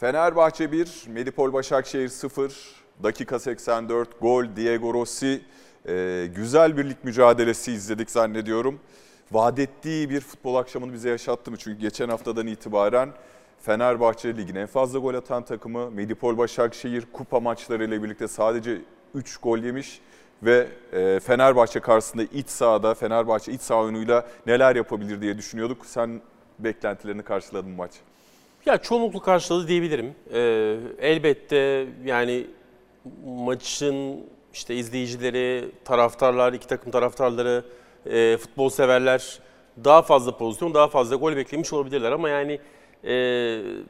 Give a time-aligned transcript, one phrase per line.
[0.00, 5.42] Fenerbahçe 1, Medipol Başakşehir 0, dakika 84, gol Diego Rossi.
[5.88, 8.80] Ee, güzel bir lig mücadelesi izledik zannediyorum.
[9.32, 11.56] Vaat ettiği bir futbol akşamını bize yaşattı mı?
[11.56, 13.08] Çünkü geçen haftadan itibaren
[13.60, 15.90] Fenerbahçe ligin en fazla gol atan takımı.
[15.90, 18.78] Medipol Başakşehir kupa maçlarıyla birlikte sadece
[19.14, 20.00] 3 gol yemiş
[20.42, 25.86] ve e, Fenerbahçe karşısında iç sahada, Fenerbahçe iç saha oyunuyla neler yapabilir diye düşünüyorduk.
[25.86, 26.20] Sen
[26.58, 27.92] beklentilerini karşıladın maç.
[28.66, 30.14] Ya çoğunlukla karşıladı diyebilirim.
[30.32, 32.46] Ee, elbette yani
[33.26, 37.64] maçın işte izleyicileri, taraftarlar, iki takım taraftarları,
[38.06, 39.38] e, futbol severler
[39.84, 42.60] daha fazla pozisyon, daha fazla gol beklemiş olabilirler ama yani
[43.04, 43.14] e,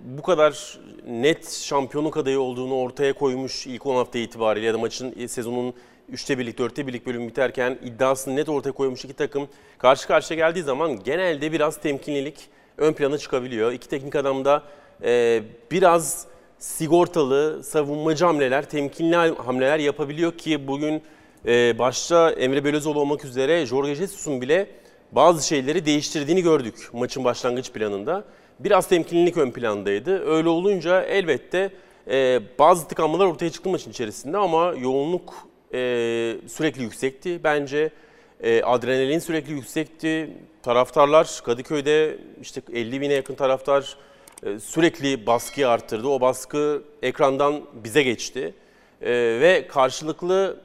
[0.01, 5.15] bu kadar net şampiyonluk adayı olduğunu ortaya koymuş ilk 10 hafta itibariyle ya da maçın
[5.19, 5.75] e, sezonun
[6.13, 9.49] 3'te birlik, 4'te birlik bölüm biterken iddiasını net ortaya koymuş iki takım
[9.79, 13.73] karşı karşıya geldiği zaman genelde biraz temkinlilik ön plana çıkabiliyor.
[13.73, 14.63] İki teknik adam da
[15.05, 16.27] e, biraz
[16.59, 21.03] sigortalı, savunmacı hamleler, temkinli hamleler yapabiliyor ki bugün
[21.47, 24.67] e, başta Emre Belözoğlu olmak üzere Jorge Jesus'un bile
[25.13, 28.25] bazı şeyleri değiştirdiğini gördük maçın başlangıç planında.
[28.61, 30.27] Biraz temkinlilik ön plandaydı.
[30.27, 31.71] Öyle olunca elbette
[32.11, 35.35] e, bazı tıkanmalar ortaya çıktı maçın içerisinde ama yoğunluk
[35.73, 35.79] e,
[36.47, 37.45] sürekli yüksekti.
[37.45, 37.91] Bence
[38.41, 40.31] e, adrenalin sürekli yüksekti.
[40.67, 43.97] Taraftarlar Kadıköy'de işte 50 bine yakın taraftar
[44.47, 46.09] e, sürekli baskıyı arttırdı.
[46.09, 48.55] O baskı ekrandan bize geçti.
[49.03, 50.61] E, ve karşılıklı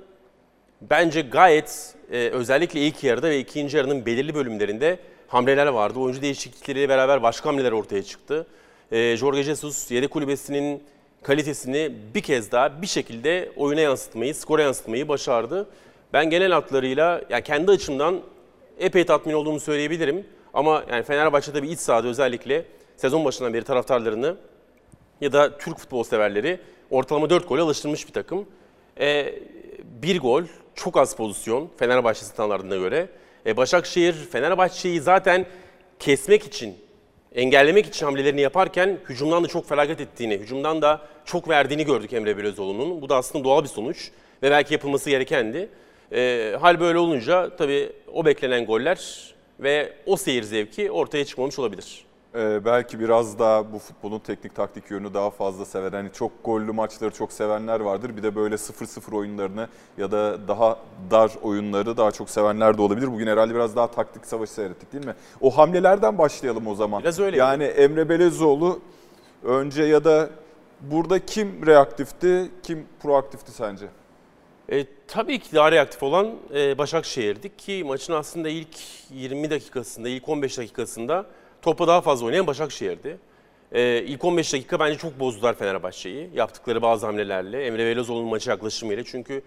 [0.81, 5.99] bence gayet e, özellikle ilk yarıda ve ikinci yarının belirli bölümlerinde hamleler vardı.
[5.99, 8.47] Oyuncu değişiklikleriyle beraber başka hamleler ortaya çıktı.
[8.91, 10.83] Jorge Jesus yedek kulübesinin
[11.23, 15.69] kalitesini bir kez daha bir şekilde oyuna yansıtmayı, skora yansıtmayı başardı.
[16.13, 18.21] Ben genel hatlarıyla yani kendi açımdan
[18.79, 20.25] epey tatmin olduğumu söyleyebilirim.
[20.53, 22.65] Ama yani Fenerbahçe'de bir iç sahada özellikle
[22.97, 24.37] sezon başından beri taraftarlarını
[25.21, 28.45] ya da Türk futbol severleri ortalama 4 gol alıştırmış bir takım.
[28.99, 29.35] E,
[29.83, 30.43] bir gol,
[30.75, 33.09] çok az pozisyon Fenerbahçe standartlarına göre.
[33.45, 35.45] E, Başakşehir Fenerbahçe'yi zaten
[35.99, 36.75] kesmek için,
[37.35, 42.37] engellemek için hamlelerini yaparken hücumdan da çok felaket ettiğini, hücumdan da çok verdiğini gördük Emre
[42.37, 43.01] Belözoğlu'nun.
[43.01, 44.11] Bu da aslında doğal bir sonuç
[44.43, 45.69] ve belki yapılması gerekendi.
[46.11, 52.05] E, hal böyle olunca tabii o beklenen goller ve o seyir zevki ortaya çıkmamış olabilir.
[52.35, 56.71] Ee, belki biraz daha bu futbolun teknik taktik yönünü daha fazla seven, hani çok gollü
[56.71, 58.17] maçları çok sevenler vardır.
[58.17, 59.67] Bir de böyle 0-0 oyunlarını
[59.97, 60.79] ya da daha
[61.11, 63.07] dar oyunları daha çok sevenler de olabilir.
[63.07, 65.15] Bugün herhalde biraz daha taktik savaşı seyrettik değil mi?
[65.41, 67.01] O hamlelerden başlayalım o zaman.
[67.03, 67.37] Biraz öyle.
[67.37, 68.79] Yani Emre Belezoğlu
[69.43, 70.29] önce ya da
[70.81, 73.85] burada kim reaktifti, kim proaktifti sence?
[74.69, 78.77] E, tabii ki daha reaktif olan e, Başakşehir'di ki maçın aslında ilk
[79.11, 81.25] 20 dakikasında, ilk 15 dakikasında
[81.61, 83.17] topa daha fazla oynayan Başakşehir'di.
[83.71, 86.29] Ee, ilk 15 dakika bence çok bozdular Fenerbahçe'yi.
[86.33, 89.03] Yaptıkları bazı hamlelerle, Emre Belezoğlu'nun maçı yaklaşımıyla.
[89.03, 89.41] Çünkü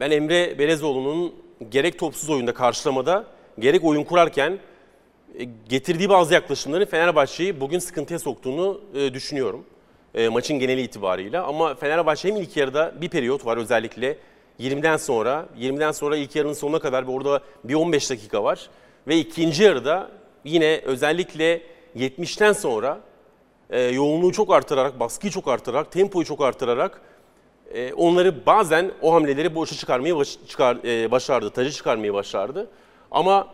[0.00, 1.34] ben Emre Belezoğlu'nun
[1.70, 3.26] gerek topsuz oyunda karşılamada,
[3.58, 4.58] gerek oyun kurarken
[5.38, 9.64] e, getirdiği bazı yaklaşımların Fenerbahçe'yi bugün sıkıntıya soktuğunu e, düşünüyorum.
[10.14, 11.44] E, maçın geneli itibarıyla.
[11.44, 14.16] Ama Fenerbahçe hem ilk yarıda bir periyot var özellikle
[14.60, 18.70] 20'den sonra, 20'den sonra ilk yarının sonuna kadar orada bir 15 dakika var.
[19.08, 20.10] Ve ikinci yarıda
[20.44, 21.62] yine özellikle
[21.96, 23.00] 70'ten sonra
[23.70, 27.00] e, yoğunluğu çok artırarak, baskıyı çok artırarak, tempoyu çok artırarak
[27.74, 32.70] e, onları bazen o hamleleri boşa çıkarmayı baş, çıkar, e, başardı, tacı çıkarmayı başardı.
[33.10, 33.48] Ama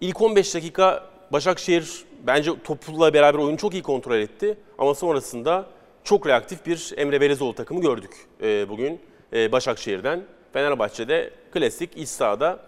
[0.00, 4.58] ilk 15 dakika Başakşehir bence topla beraber oyunu çok iyi kontrol etti.
[4.78, 5.66] Ama sonrasında
[6.04, 8.10] çok reaktif bir Emre Belezoğlu takımı gördük
[8.42, 9.00] e, bugün
[9.32, 10.22] e, Başakşehir'den.
[10.52, 12.58] Fenerbahçe'de klasik iç sahada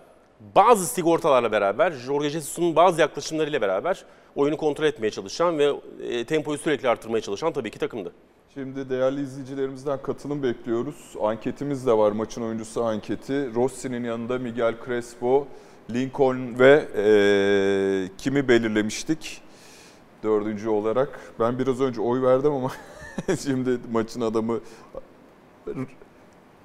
[0.55, 4.05] bazı sigortalarla beraber, Jorge Jesus'un bazı yaklaşımlarıyla beraber
[4.37, 5.73] oyunu kontrol etmeye çalışan ve
[6.03, 8.13] e, tempoyu sürekli artırmaya çalışan tabii ki takımdı.
[8.55, 11.15] Şimdi değerli izleyicilerimizden katılım bekliyoruz.
[11.23, 13.55] Anketimiz de var, maçın oyuncusu anketi.
[13.55, 15.47] Rossi'nin yanında Miguel Crespo,
[15.91, 17.07] Lincoln ve e,
[18.19, 19.43] kimi belirlemiştik
[20.23, 21.21] dördüncü olarak?
[21.41, 22.73] Ben biraz önce oy verdim ama
[23.45, 24.61] şimdi maçın adamı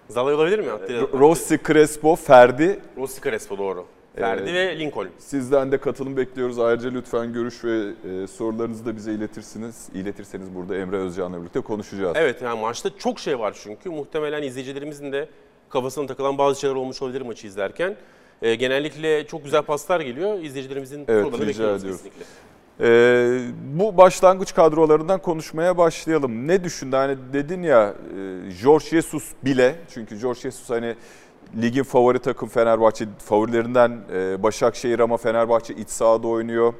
[0.10, 0.68] Zalay olabilir mi?
[1.14, 2.80] Rossi, Crespo, Ferdi.
[2.98, 3.86] Rossi, Crespo doğru.
[4.16, 5.08] Ferdi ee, ve Lincoln.
[5.18, 6.60] Sizden de katılım bekliyoruz.
[6.60, 9.90] Ayrıca lütfen görüş ve e, sorularınızı da bize iletirsiniz.
[9.94, 12.18] İletirseniz burada Emre Özcan'la birlikte konuşacağız.
[12.20, 13.90] Evet yani maçta çok şey var çünkü.
[13.90, 15.30] Muhtemelen izleyicilerimizin de
[15.70, 17.96] kafasına takılan bazı şeyler olmuş olabilir maçı izlerken.
[18.42, 20.40] E, genellikle çok güzel paslar geliyor.
[20.40, 22.04] İzleyicilerimizin evet, sorularını bekliyoruz ediyoruz.
[22.04, 22.26] kesinlikle.
[22.80, 23.40] Ee,
[23.74, 26.48] bu başlangıç kadrolarından konuşmaya başlayalım.
[26.48, 26.96] Ne düşündü?
[26.96, 27.94] Hani dedin ya
[28.64, 30.96] George Jesus bile çünkü George Jesus hani
[31.62, 36.74] ligin favori takım Fenerbahçe favorilerinden e, Başakşehir ama Fenerbahçe iç sahada oynuyor.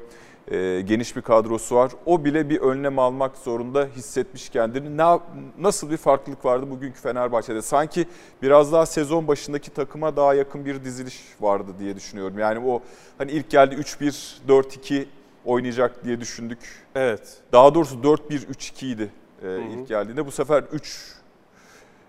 [0.50, 1.92] e, geniş bir kadrosu var.
[2.06, 4.96] O bile bir önlem almak zorunda hissetmiş kendini.
[4.96, 5.18] Ne,
[5.58, 7.62] nasıl bir farklılık vardı bugünkü Fenerbahçe'de?
[7.62, 8.06] Sanki
[8.42, 12.38] biraz daha sezon başındaki takıma daha yakın bir diziliş vardı diye düşünüyorum.
[12.38, 12.82] Yani o
[13.18, 15.04] hani ilk geldi 3-1, 4-2
[15.44, 16.58] oynayacak diye düşündük.
[16.94, 17.38] Evet.
[17.52, 19.10] Daha doğrusu 4-1-3-2 idi
[19.42, 20.26] e, ilk geldiğinde.
[20.26, 21.14] Bu sefer 3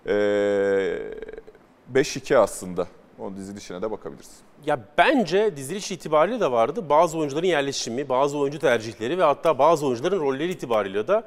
[0.06, 0.12] e,
[1.94, 2.88] 5-2 aslında.
[3.18, 4.30] O dizilişine de bakabiliriz.
[4.66, 6.88] Ya bence diziliş itibariyle de vardı.
[6.88, 11.22] Bazı oyuncuların yerleşimi, bazı oyuncu tercihleri ve hatta bazı oyuncuların rolleri itibariyle de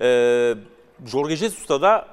[0.00, 0.08] e,
[1.06, 2.08] Jorge Jesus'ta da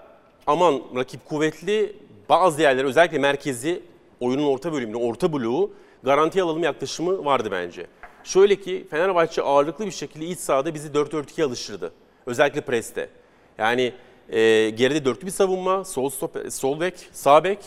[0.48, 1.96] aman rakip kuvvetli
[2.30, 3.84] bazı yerler özellikle merkezi
[4.20, 5.72] oyunun orta bölümünü, orta bloğu
[6.04, 7.88] garanti alalım yaklaşımı vardı bence.
[8.24, 11.92] Şöyle ki Fenerbahçe ağırlıklı bir şekilde iç sahada bizi 4-4-2'ye alıştırdı.
[12.26, 13.10] Özellikle preste.
[13.58, 13.94] Yani
[14.30, 17.60] e, geride dörtlü bir savunma, sol, stoper, sol bek, sağ bek.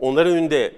[0.00, 0.72] Onların önünde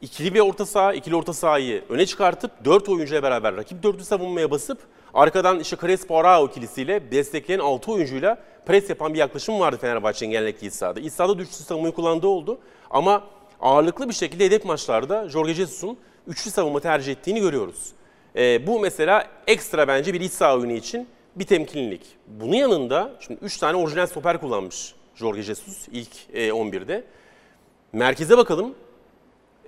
[0.00, 4.50] ikili ve orta saha, ikili orta sahayı öne çıkartıp dört oyuncuyla beraber rakip dörtlü savunmaya
[4.50, 4.78] basıp
[5.14, 10.66] arkadan işte Crespo Arao ikilisiyle destekleyen altı oyuncuyla pres yapan bir yaklaşım vardı Fenerbahçe'nin genellikle
[10.66, 11.00] iç sahada.
[11.00, 12.58] İç sahada düştü savunmayı kullandığı oldu
[12.90, 13.24] ama
[13.60, 17.92] ağırlıklı bir şekilde hedef maçlarda Jorge Jesus'un üçlü savunma tercih ettiğini görüyoruz.
[18.36, 22.02] E, bu mesela ekstra bence bir iç saha oyunu için bir temkinlilik.
[22.26, 27.04] Bunun yanında şimdi 3 tane orijinal stoper kullanmış Jorge Jesus ilk e, 11'de.
[27.92, 28.74] Merkeze bakalım.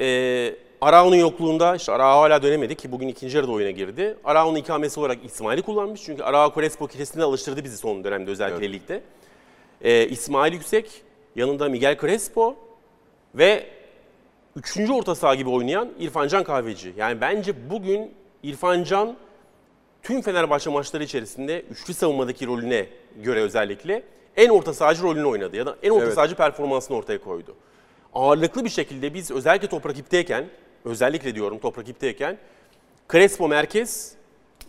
[0.01, 4.17] E, Arao'nun yokluğunda, işte Arao hala dönemedi ki bugün ikinci yarıda oyuna girdi.
[4.25, 6.03] Arao'nun ikamesi olarak İsmail'i kullanmış.
[6.03, 8.75] Çünkü Arao Crespo kiresine alıştırdı bizi son dönemde özellikle evet.
[8.75, 9.03] ligde.
[9.83, 11.03] E, İsmail Yüksek,
[11.37, 12.57] yanında Miguel Crespo
[13.35, 13.67] ve
[14.57, 16.93] üçüncü orta saha gibi oynayan İrfan Can Kahveci.
[16.97, 18.15] Yani bence bugün
[18.47, 19.17] İrfan Can
[20.03, 22.87] tüm Fenerbahçe maçları içerisinde üçlü savunmadaki rolüne
[23.23, 24.03] göre özellikle
[24.37, 26.15] en orta sahacı rolünü oynadı ya da en orta evet.
[26.15, 27.55] sahacı performansını ortaya koydu.
[28.15, 30.45] Ağırlıklı bir şekilde biz özellikle top rakipteyken,
[30.85, 32.39] özellikle diyorum top rakipteyken
[33.13, 34.15] Crespo merkez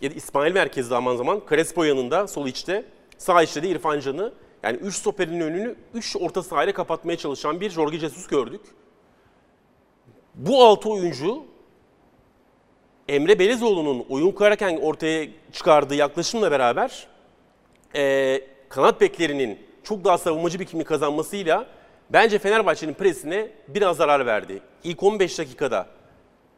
[0.02, 2.84] ya da İsmail merkez zaman zaman Crespo yanında sol içte,
[3.18, 4.32] sağ içte de İrfan Can'ı
[4.62, 8.60] yani 3 stoperin önünü 3 orta sahayla kapatmaya çalışan bir Jorge Jesus gördük.
[10.34, 11.44] Bu 6 oyuncu
[13.08, 17.06] Emre Belezoğlu'nun oyun kurarken ortaya çıkardığı yaklaşımla beraber
[17.96, 21.66] e, kanat beklerinin çok daha savunmacı bir kimlik kazanmasıyla
[22.10, 24.62] bence Fenerbahçe'nin presine biraz zarar verdi.
[24.84, 25.86] İlk 15 dakikada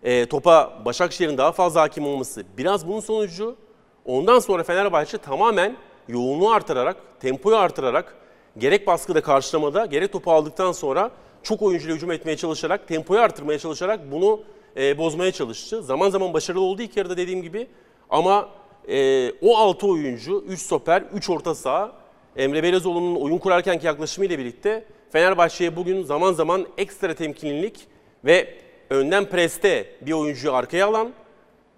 [0.02, 3.56] e, topa Başakşehir'in daha fazla hakim olması biraz bunun sonucu.
[4.04, 5.76] Ondan sonra Fenerbahçe tamamen
[6.08, 8.16] yoğunluğu artırarak, tempoyu artırarak
[8.58, 11.10] gerek baskıda karşılamada gerek topu aldıktan sonra
[11.42, 14.40] çok oyuncuyla hücum etmeye çalışarak, tempoyu artırmaya çalışarak bunu
[14.76, 15.82] e, bozmaya çalıştı.
[15.82, 17.66] Zaman zaman başarılı oldu ilk yarıda dediğim gibi.
[18.10, 18.48] Ama
[18.88, 21.92] e, o 6 oyuncu, 3 stoper, 3 orta saha
[22.36, 27.86] Emre Belezoğlu'nun oyun kurarkenki yaklaşımıyla birlikte Fenerbahçe'ye bugün zaman zaman ekstra temkinlilik
[28.24, 28.54] ve
[28.90, 31.12] önden preste bir oyuncuyu arkaya alan,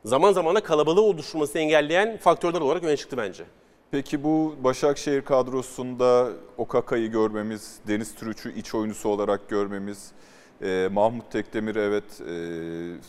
[0.04, 3.44] zaman zaman da kalabalığı oluşturmasını engelleyen faktörler olarak öne çıktı bence.
[3.90, 6.28] Peki bu Başakşehir kadrosunda
[6.58, 10.12] Okaka'yı görmemiz, Deniz Türüç'ü iç oyuncusu olarak görmemiz,
[10.62, 12.34] e, Mahmut Tekdemir evet e,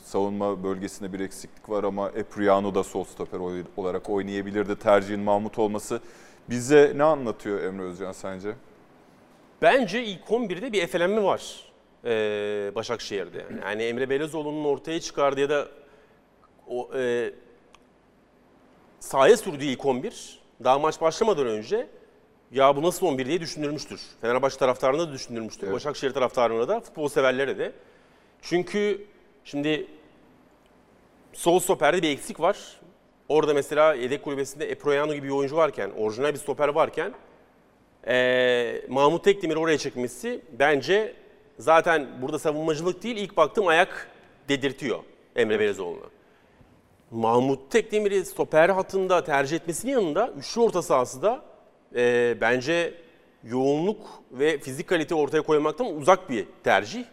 [0.06, 3.40] savunma bölgesinde bir eksiklik var ama Epriano da sol stoper
[3.78, 4.76] olarak oynayabilirdi.
[4.76, 6.00] Tercihin Mahmut olması
[6.50, 8.54] bize ne anlatıyor Emre Özcan sence?
[9.62, 11.74] Bence ilk 11'de bir efelenme var
[12.06, 12.12] e,
[12.76, 13.38] Başakşehir'de.
[13.38, 13.62] Yani.
[13.64, 15.68] yani Emre Belezoğlu'nun ortaya çıkardığı ya da
[16.68, 17.32] o, e,
[19.00, 21.88] sahaya sürdüğü ilk 11 daha maç başlamadan önce
[22.54, 24.02] ya bu nasıl 11 diye düşünülmüştür.
[24.22, 25.64] Fenerbahçe taraftarına da düşünülmüştür.
[25.64, 25.76] Evet.
[25.76, 27.72] Başakşehir taraftarına da, futbol severlere de.
[28.42, 29.06] Çünkü
[29.44, 29.88] şimdi
[31.34, 32.58] sol stoperde bir eksik var.
[33.30, 37.14] Orada mesela yedek kulübesinde Eproyano gibi bir oyuncu varken, orijinal bir stoper varken
[38.08, 41.16] ee, Mahmut Tekdemir oraya çekmesi bence
[41.60, 44.08] zaten burada savunmacılık değil ilk baktığım ayak
[44.50, 45.00] dedirtiyor
[45.36, 46.06] Emre Belezoğlu'na.
[47.12, 51.53] Mahmut Tekdemir'i stoper hattında tercih etmesinin yanında üçlü orta sahası da
[51.96, 52.94] e, bence
[53.44, 57.04] yoğunluk ve fizik kalite ortaya koymaktan uzak bir tercih.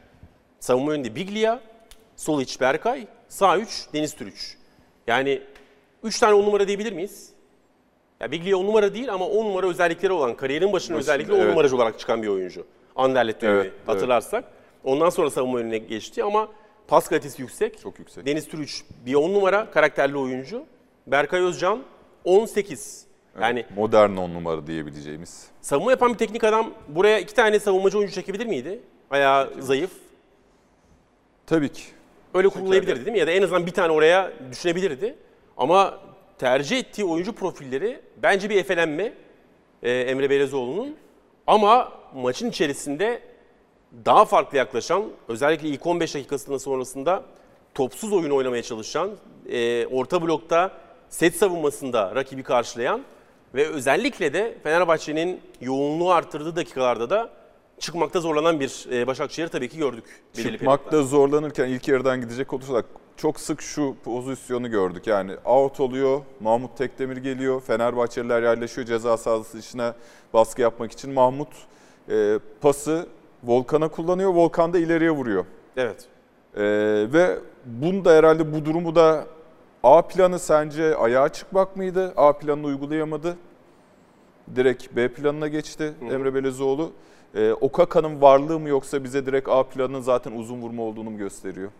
[0.61, 1.61] Savunma yönünde Biglia,
[2.17, 4.57] sol iç Berkay, sağ 3 Deniz Türüç.
[5.07, 5.43] Yani
[6.03, 7.31] 3 tane 10 numara diyebilir miyiz?
[8.21, 11.39] Ya Biglia 10 numara değil ama 10 numara özellikleri olan, kariyerin başında Başında, özellikle 10
[11.39, 11.49] evet.
[11.49, 12.67] numaracı olarak çıkan bir oyuncu.
[12.97, 14.45] Anderlet dönemi evet, hatırlarsak.
[14.45, 14.55] Evet.
[14.85, 16.49] Ondan sonra savunma önüne geçti ama
[16.89, 17.81] pas kalitesi yüksek.
[17.81, 18.27] Çok yüksek.
[18.27, 20.65] Deniz Türüç bir 10 numara karakterli oyuncu.
[21.07, 21.83] Berkay Özcan
[22.25, 23.10] 18.
[23.41, 25.47] Yani modern on numara diyebileceğimiz.
[25.61, 28.81] Savunma yapan bir teknik adam buraya iki tane savunmacı oyuncu çekebilir miydi?
[29.11, 29.67] Ayağı Çekebilir.
[29.67, 29.91] zayıf.
[31.47, 31.83] Tabii ki.
[32.35, 33.19] Öyle kurgulayabilirdi değil mi?
[33.19, 35.17] Ya da en azından bir tane oraya düşünebilirdi.
[35.57, 35.99] Ama
[36.39, 39.13] tercih ettiği oyuncu profilleri bence bir efelenme
[39.83, 40.97] e, Emre Belezoğlu'nun.
[41.47, 43.23] Ama maçın içerisinde
[44.05, 47.23] daha farklı yaklaşan, özellikle ilk 15 dakikasında sonrasında
[47.75, 49.11] topsuz oyun oynamaya çalışan,
[49.51, 50.73] e, orta blokta
[51.09, 53.03] set savunmasında rakibi karşılayan
[53.55, 57.31] ve özellikle de Fenerbahçe'nin yoğunluğu arttırdığı dakikalarda da
[57.79, 60.05] çıkmakta zorlanan bir e, Başakşehir tabii ki gördük.
[60.33, 62.85] Çıkmakta zorlanırken ilk yarıdan gidecek olursak
[63.17, 65.07] çok sık şu pozisyonu gördük.
[65.07, 69.93] Yani out oluyor, Mahmut Tekdemir geliyor, Fenerbahçeliler yerleşiyor ceza sahası içine
[70.35, 71.13] baskı yapmak için.
[71.13, 71.49] Mahmut
[72.09, 73.07] e, pası
[73.45, 75.45] Volkan'a kullanıyor, Volkan da ileriye vuruyor.
[75.77, 76.05] Evet.
[76.57, 76.63] E,
[77.13, 79.27] ve bunu da herhalde bu durumu da
[79.83, 82.13] A planı sence ayağa çıkmak mıydı?
[82.17, 83.37] A planını uygulayamadı.
[84.57, 86.93] Direkt B planına geçti Emre Belezoğlu.
[87.35, 91.71] E, Okaka'nın varlığı mı yoksa bize direkt A planının zaten uzun vurma olduğunu mu gösteriyor?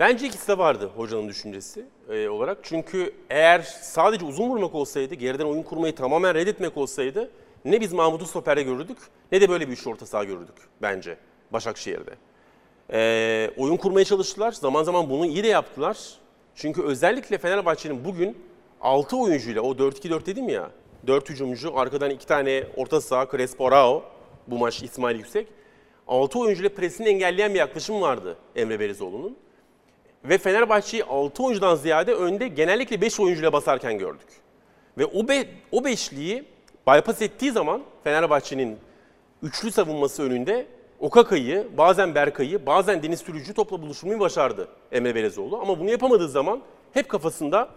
[0.00, 2.58] Bence ikisi de vardı hocanın düşüncesi e, olarak.
[2.62, 7.30] Çünkü eğer sadece uzun vurmak olsaydı, geriden oyun kurmayı tamamen reddetmek olsaydı
[7.64, 8.98] ne biz Mahmut'u stoperde görürdük
[9.32, 11.16] ne de böyle bir üçlü orta saha görürdük bence
[11.52, 12.14] Başakşehir'de.
[12.92, 14.52] E, oyun kurmaya çalıştılar.
[14.52, 16.23] Zaman zaman bunu iyi de yaptılar.
[16.54, 18.38] Çünkü özellikle Fenerbahçe'nin bugün
[18.80, 20.70] 6 oyuncuyla o 4-2-4 dedim ya.
[21.06, 24.02] 4 hücumcu, arkadan 2 tane orta saha Crespo Rao.
[24.46, 25.48] Bu maç İsmail Yüksek.
[26.08, 29.36] 6 oyuncuyla presini engelleyen bir yaklaşım vardı Emre Belezoğlu'nun.
[30.24, 34.28] Ve Fenerbahçe'yi 6 oyuncudan ziyade önde genellikle 5 oyuncuyla basarken gördük.
[34.98, 36.44] Ve o, be, o beşliği
[36.88, 38.78] bypass ettiği zaman Fenerbahçe'nin
[39.42, 40.66] üçlü savunması önünde
[41.00, 45.60] Okaka'yı, bazen Berkay'ı, bazen Deniz Sürücü topla buluşturmayı başardı Emre Belezoğlu.
[45.60, 46.60] Ama bunu yapamadığı zaman
[46.92, 47.68] hep kafasında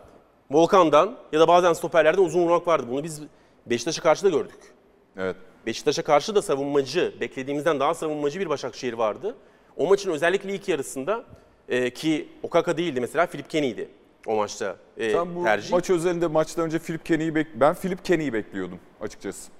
[0.51, 2.87] Volkan'dan ya da bazen stoperlerden uzun vurmak vardı.
[2.89, 3.21] Bunu biz
[3.65, 4.59] Beşiktaş'a karşı da gördük.
[5.17, 5.35] Evet.
[5.65, 9.35] Beşiktaş'a karşı da savunmacı, beklediğimizden daha savunmacı bir Başakşehir vardı.
[9.77, 11.23] O maçın özellikle ilk yarısında
[11.69, 13.89] e, ki Okaka değildi mesela Filip Kenny'ydi
[14.27, 15.71] o maçta e, Sen bu tercih.
[15.71, 19.51] maç özelinde maçtan önce Filip Kenny'yi bek ben Filip Kenny'yi bekliyordum açıkçası.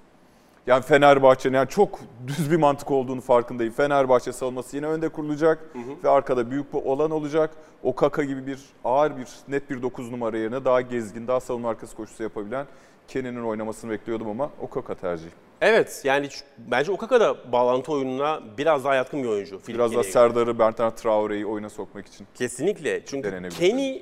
[0.67, 3.73] Yani Fenerbahçe'nin yani çok düz bir mantık olduğunu farkındayım.
[3.73, 7.49] Fenerbahçe savunması yine önde kurulacak ve arkada büyük bir olan olacak.
[7.83, 11.69] O Kaka gibi bir ağır bir net bir 9 numara yerine daha gezgin, daha savunma
[11.69, 12.65] arkası koşusu yapabilen
[13.07, 15.29] Kenny'nin oynamasını bekliyordum ama o Kaka tercihi.
[15.61, 19.59] Evet yani bence Okaka da bağlantı oyununa biraz daha yatkın bir oyuncu.
[19.59, 20.29] Filip Biraz daha Kenny'ye göre.
[20.29, 22.27] Serdar'ı, Bertrand Traore'yi oyuna sokmak için.
[22.35, 23.05] Kesinlikle.
[23.05, 23.49] Çünkü.
[23.49, 24.01] Kenny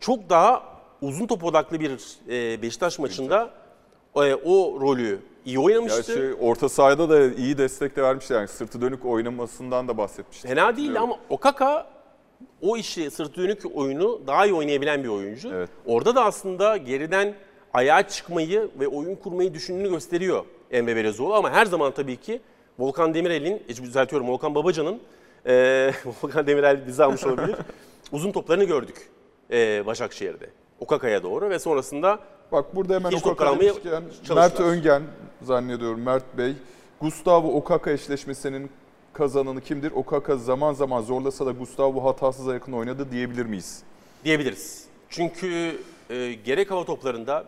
[0.00, 0.62] çok daha
[1.02, 3.50] uzun top odaklı bir e, Beşiktaş maçında
[4.16, 6.12] e, o rolü iyi oynamıştı.
[6.12, 10.48] şey, orta sahada da iyi destek de vermişti yani sırtı dönük oynamasından da bahsetmişti.
[10.48, 11.86] Fena değil ama Okaka
[12.62, 15.50] o işi sırt dönük oyunu daha iyi oynayabilen bir oyuncu.
[15.54, 15.68] Evet.
[15.86, 17.34] Orada da aslında geriden
[17.74, 21.34] ayağa çıkmayı ve oyun kurmayı düşündüğünü gösteriyor Emre Belezoğlu.
[21.34, 22.40] Ama her zaman tabii ki
[22.78, 25.00] Volkan Demirel'in, düzeltiyorum Volkan Babacan'ın,
[25.46, 27.56] eee Volkan Demirel bizi almış olabilir,
[28.12, 29.10] uzun toplarını gördük
[29.50, 30.50] eee Başakşehir'de.
[30.80, 32.18] Okaka'ya doğru ve sonrasında
[32.52, 34.42] Bak burada hemen İkinci Okaka top almaya demişken çalıştılar.
[34.42, 35.02] Mert Öngen
[35.42, 36.54] zannediyorum Mert Bey.
[37.00, 38.70] Gustavo Okaka eşleşmesinin
[39.12, 39.92] kazananı kimdir?
[39.92, 43.82] Okaka zaman zaman zorlasa da Gustavo hatasıza yakın oynadı diyebilir miyiz?
[44.24, 44.84] diyebiliriz.
[45.10, 45.78] Çünkü
[46.10, 47.44] e, gerek hava toplarında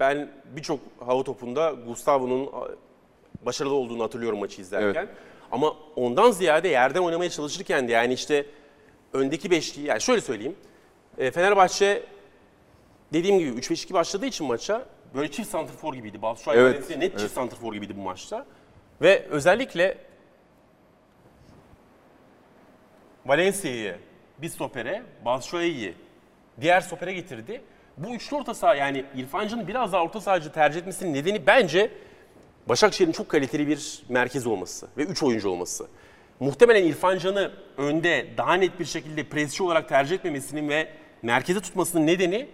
[0.00, 2.50] ben birçok hava topunda Gustavo'nun
[3.46, 5.08] başarılı olduğunu hatırlıyorum maçı izlerken.
[5.52, 8.46] Ama ondan ziyade yerden oynamaya çalışırken de yani işte
[9.12, 10.56] öndeki beşliği yani şöyle söyleyeyim.
[11.18, 12.02] E, Fenerbahçe
[13.12, 16.22] dediğim gibi 3-5-2 başladığı için maça böyle çift santrfor gibiydi.
[16.22, 17.20] Batshuayi Evet, Valencia net evet.
[17.20, 18.46] çift santrfor gibiydi bu maçta.
[19.02, 19.98] Ve özellikle
[23.26, 23.96] Valencia'yı
[24.38, 25.94] bir stopere, Batshuayi'yi
[26.60, 27.62] diğer stopere getirdi.
[27.96, 31.90] Bu üçlü orta saha yani İrfan Can'ın biraz daha orta sahacı tercih etmesinin nedeni bence
[32.68, 35.86] Başakşehir'in çok kaliteli bir merkez olması ve 3 oyuncu olması.
[36.40, 40.88] Muhtemelen İrfan Can'ı önde daha net bir şekilde presçi olarak tercih etmemesinin ve
[41.22, 42.48] merkeze tutmasının nedeni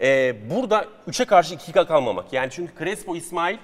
[0.00, 2.32] e, burada 3'e karşı 2'ye kalmamak.
[2.32, 3.58] Yani çünkü Crespo İsmail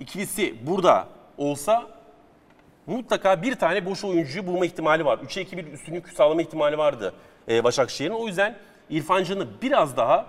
[0.00, 1.86] ikilisi burada olsa
[2.86, 5.18] mutlaka bir tane boş oyuncuyu bulma ihtimali var.
[5.18, 7.14] 3'e 2 bir üstünlük sağlama ihtimali vardı
[7.48, 8.14] e, Başakşehir'in.
[8.14, 8.58] O yüzden
[8.90, 10.26] İrfan Can'ı biraz daha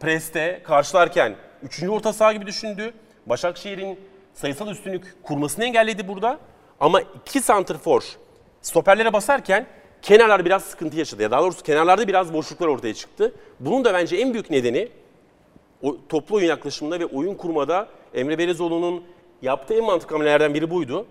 [0.00, 1.82] preste karşılarken 3.
[1.82, 2.92] orta saha gibi düşündü.
[3.26, 4.00] Başakşehir'in
[4.34, 6.38] sayısal üstünlük kurmasını engelledi burada.
[6.80, 8.02] Ama iki santrfor
[8.62, 9.66] stoperlere basarken
[10.04, 11.22] kenarlar biraz sıkıntı yaşadı.
[11.22, 13.34] Ya daha doğrusu kenarlarda biraz boşluklar ortaya çıktı.
[13.60, 14.88] Bunun da bence en büyük nedeni
[15.82, 19.04] o toplu oyun yaklaşımında ve oyun kurmada Emre Belezoğlu'nun
[19.42, 21.06] yaptığı en mantıklı hamlelerden biri buydu.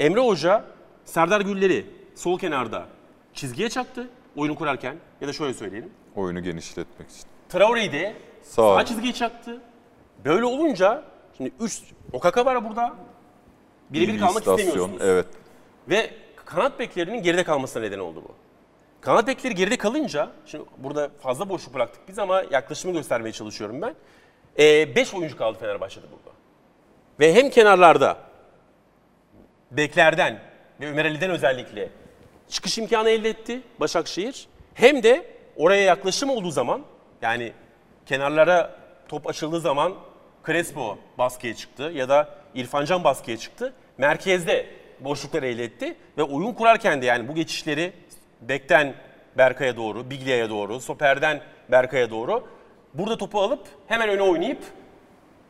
[0.00, 0.64] Emre Hoca
[1.04, 2.86] Serdar Güller'i sol kenarda
[3.34, 5.90] çizgiye çaktı oyunu kurarken ya da şöyle söyleyelim.
[6.16, 7.22] Oyunu genişletmek için.
[7.48, 9.60] Traore'yi de Sağ sağ çizgiye çaktı.
[10.24, 11.02] Böyle olunca
[11.36, 12.94] şimdi 3 Okaka var burada.
[13.90, 15.02] Birebir kalmak istasyon, istemiyorsunuz.
[15.02, 15.26] Evet.
[15.88, 16.10] Ve
[16.46, 18.34] kanat beklerinin geride kalmasına neden oldu bu.
[19.00, 23.94] Kanat bekleri geride kalınca, şimdi burada fazla boşluk bıraktık biz ama yaklaşımı göstermeye çalışıyorum ben.
[24.58, 26.36] 5 oyuncu kaldı Fenerbahçe'de burada.
[27.20, 28.16] Ve hem kenarlarda
[29.70, 30.38] beklerden
[30.80, 31.88] ve Ömer Ali'den özellikle
[32.48, 34.48] çıkış imkanı elde etti Başakşehir.
[34.74, 35.26] Hem de
[35.56, 36.82] oraya yaklaşım olduğu zaman
[37.22, 37.52] yani
[38.06, 38.76] kenarlara
[39.08, 39.94] top açıldığı zaman
[40.46, 43.72] Crespo baskıya çıktı ya da İrfancan baskıya çıktı.
[43.98, 44.66] Merkezde
[45.00, 47.92] boşluklar elde etti ve oyun kurarken de yani bu geçişleri
[48.40, 48.94] bekten
[49.38, 52.44] Berkay'a doğru, Biglia'ya doğru, Soper'den Berkay'a doğru
[52.94, 54.58] burada topu alıp hemen öne oynayıp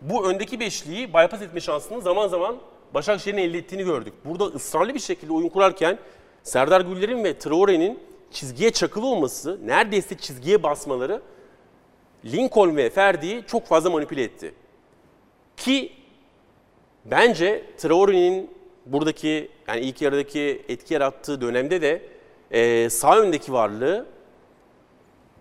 [0.00, 2.57] bu öndeki beşliği bypass etme şansını zaman zaman
[2.95, 4.15] Başakşehir'in elde ettiğini gördük.
[4.25, 5.99] Burada ısrarlı bir şekilde oyun kurarken
[6.43, 8.00] Serdar Güller'in ve Traore'nin
[8.31, 11.23] çizgiye çakılı olması, neredeyse çizgiye basmaları
[12.25, 14.55] Lincoln ve Ferdi'yi çok fazla manipüle etti.
[15.57, 15.93] Ki
[17.05, 18.56] bence Traore'nin
[18.87, 22.02] buradaki yani ilk yarıdaki etki yarattığı dönemde de
[22.50, 24.07] e, sağ öndeki varlığı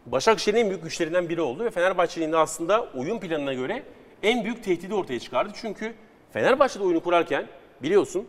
[0.06, 3.84] Başakşehir'in en büyük güçlerinden biri oldu ve Fenerbahçe'nin de aslında oyun planına göre
[4.24, 5.54] en büyük tehdidi ortaya çıkardı.
[5.56, 5.94] Çünkü
[6.34, 7.48] Fenerbahçe'de oyunu kurarken
[7.84, 8.28] biliyorsun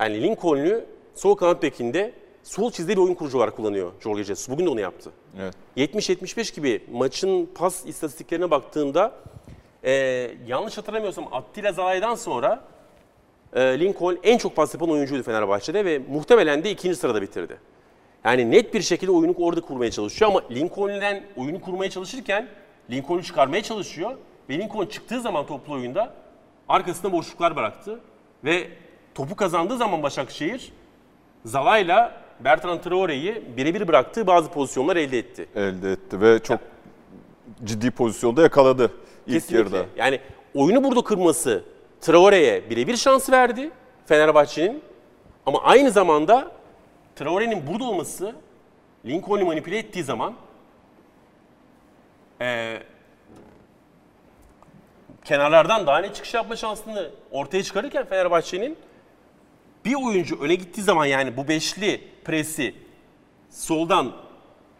[0.00, 0.80] yani Lincoln'u
[1.14, 4.48] sol kanat bekinde sol çizgide bir oyun kurucu olarak kullanıyor Jorge Jesus.
[4.48, 5.10] Bugün de onu yaptı.
[5.40, 5.54] Evet.
[5.76, 9.12] 70-75 gibi maçın pas istatistiklerine baktığımda
[9.82, 9.92] e,
[10.46, 12.64] yanlış hatırlamıyorsam Attila Zalai'den sonra
[13.56, 17.58] Lincoln en çok pas yapan oyuncuydu Fenerbahçe'de ve muhtemelen de ikinci sırada bitirdi.
[18.24, 22.48] Yani net bir şekilde oyunu orada kurmaya çalışıyor ama Lincoln'den oyunu kurmaya çalışırken
[22.90, 24.10] Lincoln'u çıkarmaya çalışıyor
[24.48, 26.14] ve Lincoln çıktığı zaman toplu oyunda
[26.68, 28.00] arkasında boşluklar bıraktı
[28.44, 28.68] ve
[29.14, 30.72] topu kazandığı zaman Başakşehir
[31.44, 35.46] Zalai'la Bertrand Traore'yi birebir bıraktığı bazı pozisyonlar elde etti.
[35.54, 36.60] Elde etti ve çok
[37.64, 38.90] ciddi pozisyonda yakaladı
[39.26, 39.76] ilk Kesinlikle.
[39.76, 39.88] yarıda.
[39.96, 40.20] Yani
[40.54, 41.64] oyunu burada kırması
[42.04, 43.70] Traore'ye birebir şans verdi
[44.06, 44.82] Fenerbahçe'nin.
[45.46, 46.52] Ama aynı zamanda
[47.16, 48.34] Traore'nin burada olması
[49.06, 50.34] Lincoln'u manipüle ettiği zaman
[52.40, 52.82] eee,
[55.24, 58.76] kenarlardan daha net çıkış yapma şansını ortaya çıkarırken Fenerbahçe'nin
[59.84, 62.74] bir oyuncu öne gittiği zaman yani bu beşli presi
[63.50, 64.12] soldan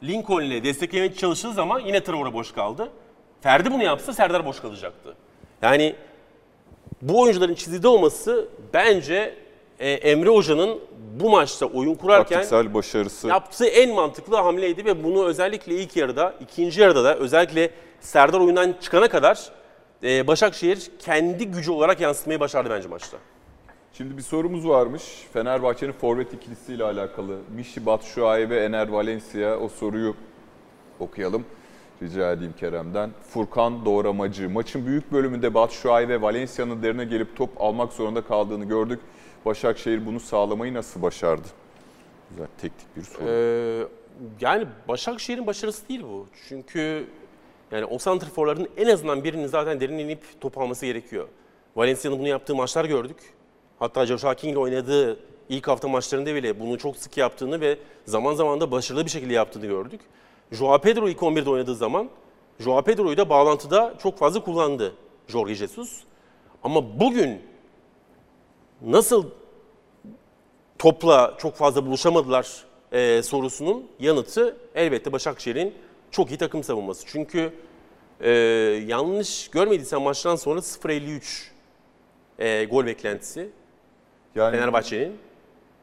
[0.02, 2.93] Lincoln ile desteklemeye çalıştığı zaman yine Traore boş kaldı.
[3.40, 5.16] Ferdi bunu yapsa Serdar boş kalacaktı.
[5.62, 5.95] Yani
[7.05, 9.35] bu oyuncuların çizgide olması bence
[9.79, 10.81] e, Emre Hoca'nın
[11.21, 13.29] bu maçta oyun kurarken Taktiksel başarısı.
[13.29, 18.75] yaptığı en mantıklı hamleydi ve bunu özellikle ilk yarıda, ikinci yarıda da özellikle Serdar oyundan
[18.81, 19.53] çıkana kadar
[20.03, 23.17] e, Başakşehir kendi gücü olarak yansıtmayı başardı bence maçta.
[23.93, 25.03] Şimdi bir sorumuz varmış.
[25.33, 27.38] Fenerbahçe'nin forvet ikilisiyle alakalı.
[27.57, 30.14] Mişi Batshuayi ve Ener Valencia o soruyu
[31.01, 31.45] okuyalım.
[32.05, 33.11] Rica edeyim Kerem'den.
[33.31, 34.51] Furkan Doğramacı.
[34.51, 39.01] Maçın büyük bölümünde Batshuayi ve Valencia'nın derine gelip top almak zorunda kaldığını gördük.
[39.45, 41.49] Başakşehir bunu sağlamayı nasıl başardı?
[42.31, 43.25] Güzel teknik bir soru.
[43.29, 43.85] Ee,
[44.40, 46.27] yani Başakşehir'in başarısı değil bu.
[46.49, 47.07] Çünkü
[47.73, 51.29] yani o santrforların en azından birinin zaten derine inip top alması gerekiyor.
[51.77, 53.17] Valencia'nın bunu yaptığı maçlar gördük.
[53.79, 58.35] Hatta Joshua King ile oynadığı ilk hafta maçlarında bile bunu çok sık yaptığını ve zaman
[58.35, 60.01] zaman da başarılı bir şekilde yaptığını gördük.
[60.52, 62.09] Joao Pedro ilk 11'de oynadığı zaman
[62.59, 64.94] Joao Pedro'yu da bağlantıda çok fazla kullandı
[65.28, 66.00] Jorge Jesus.
[66.62, 67.42] Ama bugün
[68.83, 69.26] nasıl
[70.78, 75.74] topla çok fazla buluşamadılar e, sorusunun yanıtı elbette Başakşehir'in
[76.11, 77.07] çok iyi takım savunması.
[77.07, 77.52] Çünkü
[78.20, 78.30] e,
[78.87, 81.48] yanlış görmediysem maçtan sonra 0.53
[82.38, 83.50] e, gol beklentisi
[84.35, 85.18] Yani Fenerbahçe'nin.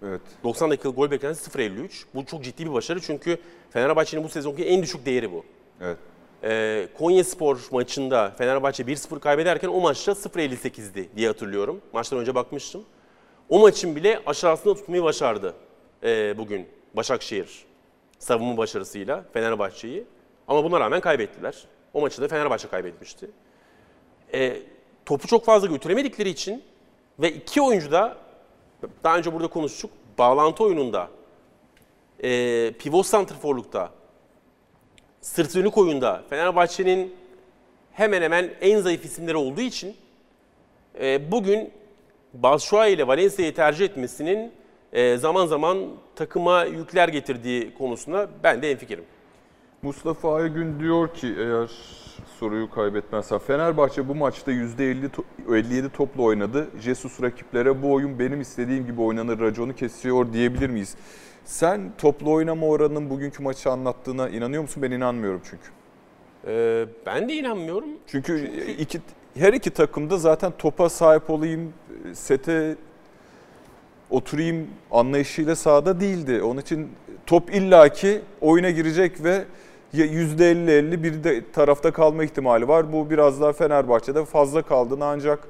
[0.04, 0.22] Evet.
[0.44, 2.04] 90 dakikalık gol beklentisi 0.53.
[2.16, 3.38] Bu çok ciddi bir başarı çünkü
[3.70, 5.46] Fenerbahçe'nin bu sezonki en düşük değeri bu.
[5.82, 5.98] Evet.
[6.44, 11.82] E, Konya Spor maçında Fenerbahçe 1-0 kaybederken o maçta 0.58'di diye hatırlıyorum.
[11.94, 12.84] Maçtan önce bakmıştım.
[13.50, 15.54] O maçın bile aşağısında tutmayı başardı
[16.04, 17.66] e, bugün Başakşehir
[18.20, 20.04] savunma başarısıyla Fenerbahçe'yi.
[20.48, 21.66] Ama buna rağmen kaybettiler.
[21.94, 23.32] O maçı da Fenerbahçe kaybetmişti.
[24.34, 24.58] E,
[25.06, 26.64] topu çok fazla götüremedikleri için
[27.20, 28.18] ve iki oyuncu da
[29.04, 31.10] daha önce burada konuştuk bağlantı oyununda
[32.24, 33.90] e, pivot santrforlukta
[35.22, 37.16] sırt dönük oyunda Fenerbahçe'nin
[37.92, 39.96] hemen hemen en zayıf isimleri olduğu için
[41.00, 41.72] e, bugün
[42.34, 44.52] Batshuayi ile Valencia'yı tercih etmesinin
[44.94, 49.06] e, zaman zaman takıma yükler getirdiği konusunda ben de enfikirim.
[49.84, 51.70] Mustafa Aygün diyor ki eğer
[52.40, 56.68] soruyu kaybetmezsem Fenerbahçe bu maçta %50 to- 57 topla oynadı.
[56.80, 60.96] Jesus rakiplere bu oyun benim istediğim gibi oynanır raconu kesiyor diyebilir miyiz?
[61.46, 64.84] Sen toplu oynama oranının bugünkü maçı anlattığına inanıyor musun?
[64.84, 65.64] Ben inanmıyorum çünkü.
[66.48, 67.90] E, ben de inanmıyorum.
[68.08, 68.48] Çünkü
[68.80, 69.02] iki
[69.38, 71.74] her iki takımda zaten topa sahip olayım,
[72.14, 72.76] sete
[74.10, 76.42] oturayım anlayışıyla sahada değildi.
[76.44, 76.90] Onun için
[77.26, 79.46] top illaki oyuna girecek ve
[79.94, 82.94] %50-50 bir de tarafta kalma ihtimali var.
[82.94, 85.48] Bu biraz daha Fenerbahçe'de fazla kaldığını ancak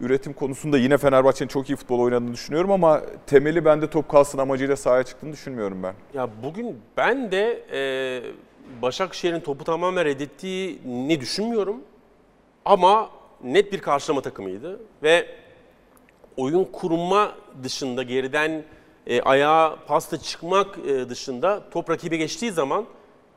[0.00, 4.76] üretim konusunda yine Fenerbahçe'nin çok iyi futbol oynadığını düşünüyorum ama temeli bende top kalsın amacıyla
[4.76, 5.94] sahaya çıktığını düşünmüyorum ben.
[6.14, 7.82] Ya bugün ben de e,
[8.82, 11.76] Başakşehir'in topu tamamen reddettiğini düşünmüyorum.
[12.64, 13.10] Ama
[13.44, 15.26] net bir karşılama takımıydı ve
[16.36, 17.32] oyun kurma
[17.62, 18.64] dışında geriden
[19.06, 22.84] e, ayağa pasta çıkmak e, dışında top rakibe geçtiği zaman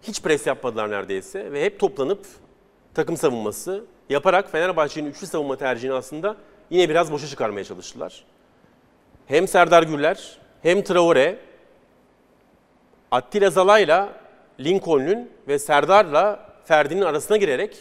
[0.01, 2.25] hiç pres yapmadılar neredeyse ve hep toplanıp
[2.93, 6.35] takım savunması yaparak Fenerbahçe'nin üçlü savunma tercihini aslında
[6.69, 8.25] yine biraz boşa çıkarmaya çalıştılar.
[9.25, 11.39] Hem Serdar Gürler hem Traore
[13.11, 14.13] Attila Zala'yla
[14.59, 17.77] Lincoln'ün ve Serdar'la Ferdi'nin arasına girerek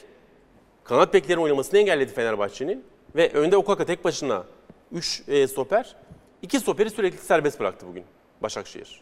[0.84, 2.84] kanat beklerin oynamasını engelledi Fenerbahçe'nin
[3.16, 4.44] ve önde Okaka tek başına
[4.92, 5.96] 3 e, stoper,
[6.42, 8.04] 2 stoperi sürekli serbest bıraktı bugün
[8.42, 9.00] Başakşehir.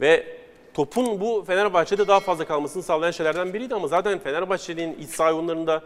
[0.00, 0.38] Ve
[0.76, 5.82] topun bu Fenerbahçe'de daha fazla kalmasını sağlayan şeylerden biriydi ama zaten Fenerbahçe'nin iç saha oyunlarında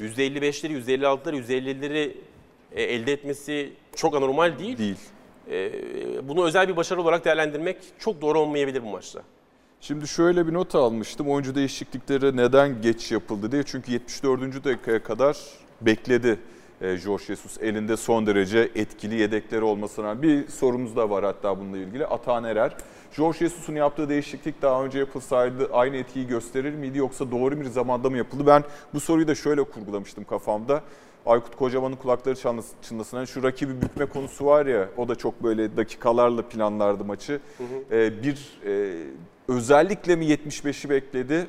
[0.00, 2.12] %55'leri, %56'ları, %50'leri
[2.72, 4.78] e, elde etmesi çok anormal değil.
[4.78, 4.96] Değil.
[5.50, 9.22] E, bunu özel bir başarı olarak değerlendirmek çok doğru olmayabilir bu maçta.
[9.80, 11.28] Şimdi şöyle bir not almıştım.
[11.28, 13.62] Oyuncu değişiklikleri neden geç yapıldı diye.
[13.62, 14.64] Çünkü 74.
[14.64, 15.36] dakikaya kadar
[15.80, 16.38] bekledi
[16.80, 17.58] e, Jorge Jesus.
[17.60, 20.22] Elinde son derece etkili yedekleri olmasına.
[20.22, 22.06] Bir sorumuz da var hatta bununla ilgili.
[22.06, 22.76] Atahan Erer.
[23.12, 28.10] Jorge Jesus'un yaptığı değişiklik daha önce yapılsaydı aynı etkiyi gösterir miydi yoksa doğru bir zamanda
[28.10, 28.46] mı yapıldı?
[28.46, 30.82] Ben bu soruyu da şöyle kurgulamıştım kafamda.
[31.26, 32.36] Aykut Kocaman'ın kulakları
[32.82, 33.16] çınlasın.
[33.16, 37.40] Hani şu rakibi bükme konusu var ya o da çok böyle dakikalarla planlardı maçı.
[37.58, 37.96] Hı hı.
[37.96, 39.02] Ee, bir e,
[39.48, 41.46] özellikle mi 75'i bekledi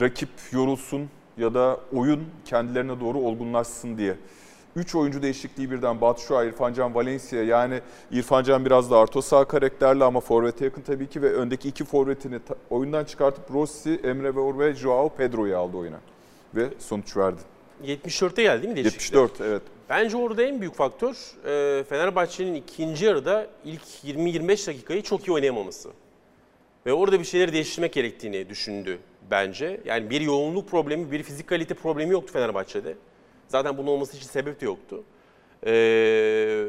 [0.00, 4.16] rakip yorulsun ya da oyun kendilerine doğru olgunlaşsın diye.
[4.76, 10.20] 3 oyuncu değişikliği birden Batshuayi, İrfancan, Valencia yani İrfancan biraz da Arto sağ karakterli ama
[10.20, 12.38] forvete yakın tabii ki ve öndeki iki forvetini
[12.70, 16.00] oyundan çıkartıp Rossi, Emre Beur ve Joao Pedro'yu aldı oyuna
[16.54, 17.40] ve sonuç verdi.
[17.84, 19.20] 74'te geldi değil mi değişiklikler?
[19.20, 19.62] 74 evet.
[19.88, 21.14] Bence orada en büyük faktör
[21.46, 25.90] e, Fenerbahçe'nin ikinci yarıda ilk 20-25 dakikayı çok iyi oynayamaması.
[26.86, 28.98] Ve orada bir şeyleri değiştirmek gerektiğini düşündü
[29.30, 29.80] bence.
[29.84, 32.94] Yani bir yoğunluk problemi, bir fizik kalite problemi yoktu Fenerbahçe'de.
[33.54, 35.02] Zaten bunun olması için sebep de yoktu.
[35.66, 36.66] Ee,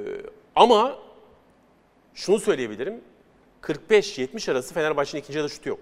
[0.56, 0.95] ama
[2.13, 3.02] şunu söyleyebilirim.
[3.62, 5.80] 45-70 arası Fenerbahçe'nin ikinci yarıda şutu yok.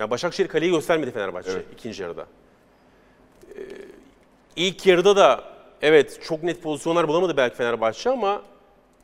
[0.00, 1.66] Yani Başakşehir kaleyi göstermedi Fenerbahçe evet.
[1.72, 2.26] ikinci yarıda.
[3.56, 3.60] Ee,
[4.56, 5.44] ilk yarıda da
[5.82, 8.42] evet çok net pozisyonlar bulamadı belki Fenerbahçe ama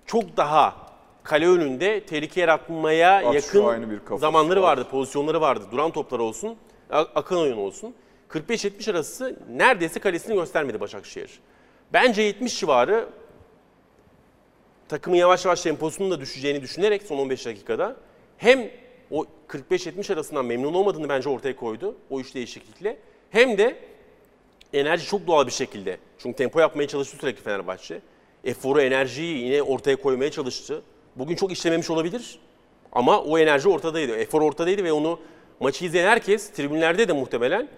[0.07, 0.77] çok daha
[1.23, 4.69] kale önünde tehlike yaratmaya Bak, yakın zamanları var.
[4.69, 5.65] vardı, pozisyonları vardı.
[5.73, 6.57] Duran toplar olsun,
[6.91, 7.95] akın oyun olsun.
[8.33, 11.41] 45-70 arası neredeyse kalesini göstermedi Başakşehir.
[11.93, 13.09] Bence 70 civarı
[14.89, 17.97] takımın yavaş yavaş temposunun da düşeceğini düşünerek son 15 dakikada
[18.39, 18.71] hem
[19.11, 22.99] o 45-70 arasından memnun olmadığını bence ortaya koydu o üç değişiklikle.
[23.31, 23.77] Hem de
[24.73, 25.99] enerji çok doğal bir şekilde.
[26.19, 28.01] Çünkü tempo yapmaya çalıştı sürekli Fenerbahçe.
[28.45, 30.83] Eforu, enerjiyi yine ortaya koymaya çalıştı.
[31.17, 32.39] Bugün çok işlememiş olabilir
[32.93, 34.17] ama o enerji ortadaydı.
[34.17, 35.21] Efor ortadaydı ve onu
[35.61, 37.69] maçı izleyen herkes tribünlerde de muhtemelen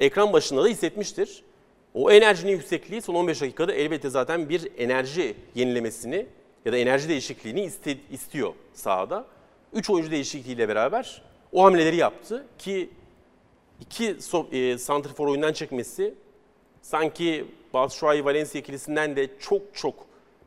[0.00, 1.42] ekran başında da hissetmiştir.
[1.94, 6.26] O enerjinin yüksekliği son 15 dakikada elbette zaten bir enerji yenilemesini
[6.64, 9.24] ya da enerji değişikliğini iste, istiyor sahada.
[9.72, 12.90] 3 oyuncu değişikliğiyle beraber o hamleleri yaptı ki
[13.80, 16.14] iki so, e, santrfor oyundan çekmesi
[16.82, 19.94] sanki Batshuayi Valencia ikilisinden de çok çok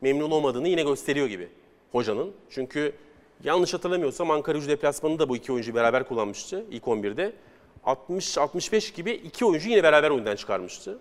[0.00, 1.48] memnun olmadığını yine gösteriyor gibi
[1.92, 2.32] hocanın.
[2.50, 2.92] Çünkü
[3.44, 7.32] yanlış hatırlamıyorsam Ankara Gücü deplasmanını da bu iki oyuncu beraber kullanmıştı ilk 11'de.
[7.86, 10.98] 60-65 gibi iki oyuncu yine beraber oyundan çıkarmıştı.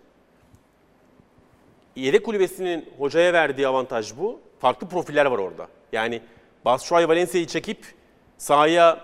[1.96, 4.40] Yedek kulübesinin hocaya verdiği avantaj bu.
[4.60, 5.68] Farklı profiller var orada.
[5.92, 6.22] Yani
[6.66, 7.86] Batshuayi Valencia'yı çekip
[8.38, 9.00] sahaya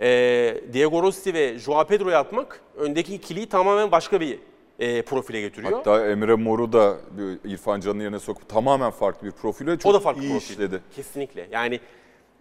[0.00, 4.38] e, Diego Rossi ve Joao Pedro'yu atmak öndeki ikiliyi tamamen başka bir
[4.78, 5.72] e, profile getiriyor.
[5.72, 6.96] Hatta Emre Mor'u da
[7.44, 10.52] İrfan Can'ın yerine sokup tamamen farklı bir profile çok o da farklı iyi profil.
[10.52, 10.80] işledi.
[10.96, 11.48] Kesinlikle.
[11.50, 11.80] Yani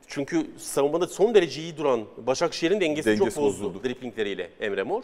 [0.10, 3.84] çünkü savunmada son derece iyi duran Başakşehir'in dengesi, dengesi çok bozdu bozuldu.
[3.84, 5.04] driplingleriyle Emre Mor.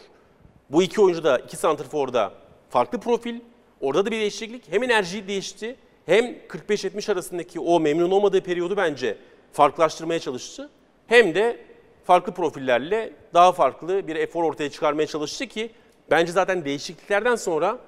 [0.70, 2.32] Bu iki oyuncu da iki santrforda
[2.70, 3.40] farklı profil.
[3.80, 4.72] Orada da bir değişiklik.
[4.72, 9.18] Hem enerji değişti hem 45-70 arasındaki o memnun olmadığı periyodu bence
[9.52, 10.70] farklılaştırmaya çalıştı.
[11.06, 11.60] Hem de
[12.04, 15.70] farklı profillerle daha farklı bir efor ortaya çıkarmaya çalıştı ki
[16.10, 17.78] bence zaten değişikliklerden sonra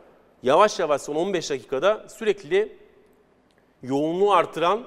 [0.42, 2.76] yavaş yavaş son 15 dakikada sürekli
[3.83, 4.87] yoğunluğu artıran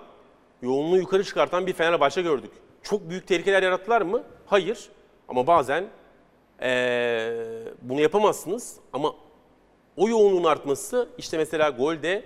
[0.62, 2.52] yoğunluğu yukarı çıkartan bir Fenerbahçe gördük.
[2.84, 4.24] Çok büyük tehlikeler yarattılar mı?
[4.46, 4.90] Hayır.
[5.28, 5.86] Ama bazen
[6.62, 7.34] ee,
[7.82, 8.76] bunu yapamazsınız.
[8.94, 9.16] Ama
[9.98, 12.24] o yoğunluğun artması işte mesela golde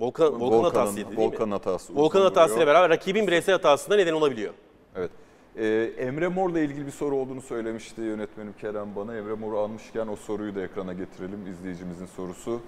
[0.00, 1.54] Volkan, Volkan hatasıydı değil Volkan mi?
[1.54, 1.96] hatası.
[1.96, 4.54] Volkan hatasıyla beraber rakibin bireysel hatasına neden olabiliyor.
[4.96, 5.10] Evet.
[5.56, 9.16] Ee, Emre Mor'la ilgili bir soru olduğunu söylemişti yönetmenim Kerem bana.
[9.16, 12.60] Emre Mor'u almışken o soruyu da ekrana getirelim izleyicimizin sorusu.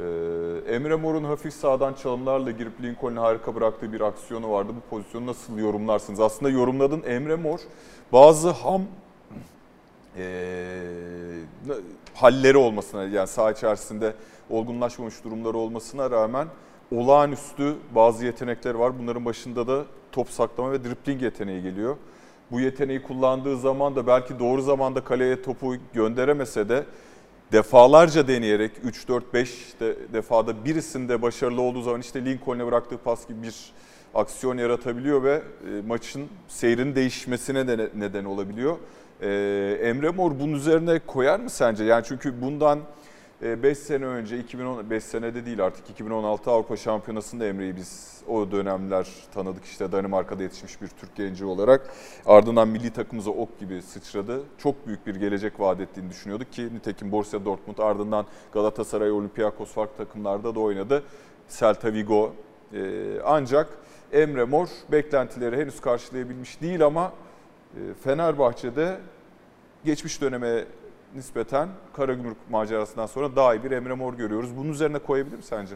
[0.00, 4.72] Ee, Emre Mor'un hafif sağdan çalımlarla girip Lincoln'e harika bıraktığı bir aksiyonu vardı.
[4.76, 6.20] Bu pozisyonu nasıl yorumlarsınız?
[6.20, 7.58] Aslında yorumladın Emre Mor
[8.12, 8.82] bazı ham
[10.16, 10.24] e,
[12.14, 14.14] halleri olmasına yani saha içerisinde
[14.50, 16.48] olgunlaşmamış durumları olmasına rağmen
[16.94, 18.98] olağanüstü bazı yetenekleri var.
[18.98, 21.96] Bunların başında da top saklama ve dripling yeteneği geliyor.
[22.50, 26.84] Bu yeteneği kullandığı zaman da belki doğru zamanda kaleye topu gönderemese de
[27.52, 33.28] defalarca deneyerek 3 4 5 de, defada birisinde başarılı olduğu zaman işte Lincoln'e bıraktığı pas
[33.28, 33.54] gibi bir
[34.14, 38.76] aksiyon yaratabiliyor ve e, maçın seyrinin değişmesine de neden olabiliyor.
[39.20, 39.28] E,
[39.82, 41.84] Emre Mor bunun üzerine koyar mı sence?
[41.84, 42.80] Yani çünkü bundan
[43.42, 49.08] 5 sene önce 2010 5 senede değil artık 2016 Avrupa Şampiyonası'nda Emre'yi biz o dönemler
[49.34, 51.90] tanıdık işte Danimarka'da yetişmiş bir Türk genci olarak.
[52.26, 54.42] Ardından milli takımımıza ok gibi sıçradı.
[54.58, 60.04] Çok büyük bir gelecek vaat ettiğini düşünüyorduk ki nitekim Borussia Dortmund ardından Galatasaray, Olympiakos farklı
[60.04, 61.02] takımlarda da oynadı.
[61.48, 62.32] Celta Vigo
[62.72, 62.80] e,
[63.24, 63.68] ancak
[64.12, 67.12] Emre Mor beklentileri henüz karşılayabilmiş değil ama
[67.74, 68.98] e, Fenerbahçe'de
[69.84, 70.64] geçmiş döneme
[71.14, 74.56] nispeten Karagümrük macerasından sonra daha iyi bir Emre Mor görüyoruz.
[74.56, 75.74] Bunun üzerine koyabilir mi sence?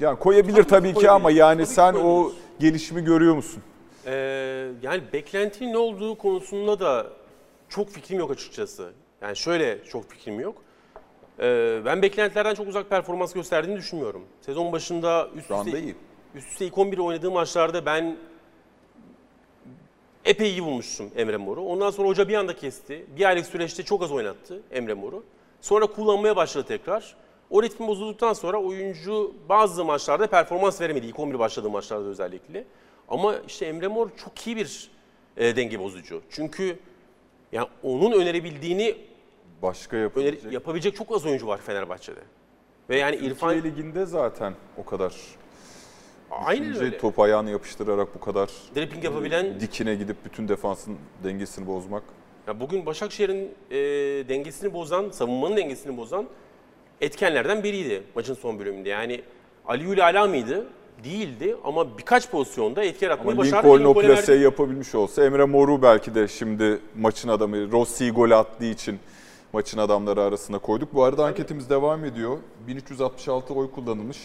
[0.00, 3.62] Yani koyabilir tabii, Tabii ki ama yani Tabii sen o gelişimi görüyor musun?
[4.06, 7.06] Ee, yani beklentinin ne olduğu konusunda da
[7.68, 8.90] çok fikrim yok açıkçası.
[9.22, 10.62] Yani şöyle çok fikrim yok.
[11.40, 14.22] Ee, ben beklentilerden çok uzak performans gösterdiğini düşünmüyorum.
[14.40, 15.94] Sezon başında üst üste,
[16.34, 18.16] üst üste ilk 11 oynadığı maçlarda ben
[20.28, 21.60] epey iyi bulmuştum Emre Mor'u.
[21.60, 23.06] Ondan sonra hoca bir anda kesti.
[23.16, 25.24] Bir aylık süreçte çok az oynattı Emre Mor'u.
[25.60, 27.16] Sonra kullanmaya başladı tekrar.
[27.50, 31.06] O ritmi bozulduktan sonra oyuncu bazı maçlarda performans veremedi.
[31.06, 32.64] İlk 11 başladığı maçlarda özellikle.
[33.08, 34.90] Ama işte Emre Mor çok iyi bir
[35.36, 36.22] e, denge bozucu.
[36.30, 36.78] Çünkü
[37.52, 38.96] yani onun önerebildiğini
[39.62, 40.52] Başka öner- yapabilecek.
[40.52, 42.20] yapabilecek çok az oyuncu var Fenerbahçe'de.
[42.90, 45.14] Ve yani İrfan Türkiye Ligi'nde zaten o kadar.
[46.44, 46.98] Aynen öyle.
[46.98, 52.02] Top ayağını yapıştırarak bu kadar Dribbling yapabilen dikine gidip bütün defansın dengesini bozmak.
[52.46, 53.76] Ya bugün Başakşehir'in e,
[54.28, 56.26] dengesini bozan, savunmanın dengesini bozan
[57.00, 58.88] etkenlerden biriydi maçın son bölümünde.
[58.88, 59.22] Yani
[59.66, 60.66] Ali Ala mıydı?
[61.04, 63.68] Değildi ama birkaç pozisyonda etki yaratmayı Ama başardı.
[63.68, 68.64] Lincoln o plaseyi yapabilmiş olsa Emre Mor'u belki de şimdi maçın adamı Rossi gol attığı
[68.64, 68.98] için
[69.52, 70.94] maçın adamları arasına koyduk.
[70.94, 72.38] Bu arada anketimiz devam ediyor.
[72.66, 74.18] 1366 oy kullanılmış.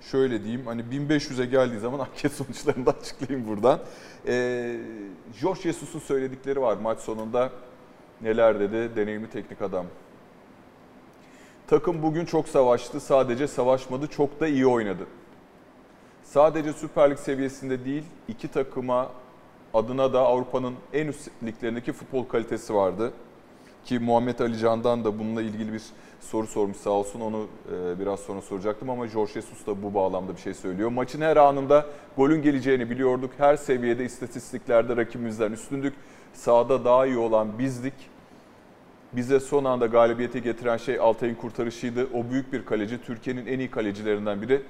[0.00, 3.80] Şöyle diyeyim hani 1500'e geldiği zaman anket sonuçlarını da açıklayayım buradan.
[4.26, 4.76] Ee,
[5.34, 7.50] Jorge Jesus'un söyledikleri var maç sonunda.
[8.20, 9.86] Neler dedi deneyimli teknik adam.
[11.66, 13.00] Takım bugün çok savaştı.
[13.00, 15.06] Sadece savaşmadı, çok da iyi oynadı.
[16.22, 19.10] Sadece Süper Lig seviyesinde değil, iki takıma
[19.74, 23.12] adına da Avrupa'nın en üst liglerindeki futbol kalitesi vardı.
[23.84, 25.82] Ki Muhammed Ali Can'dan da bununla ilgili bir
[26.20, 27.20] soru sormuş sağ olsun.
[27.20, 30.90] Onu e, biraz sonra soracaktım ama Jorge Jesus da bu bağlamda bir şey söylüyor.
[30.90, 33.30] Maçın her anında golün geleceğini biliyorduk.
[33.38, 35.94] Her seviyede istatistiklerde rakibimizden üstündük.
[36.32, 37.94] Sahada daha iyi olan bizdik.
[39.12, 42.06] Bize son anda galibiyete getiren şey Altay'ın kurtarışıydı.
[42.14, 44.62] O büyük bir kaleci, Türkiye'nin en iyi kalecilerinden biri.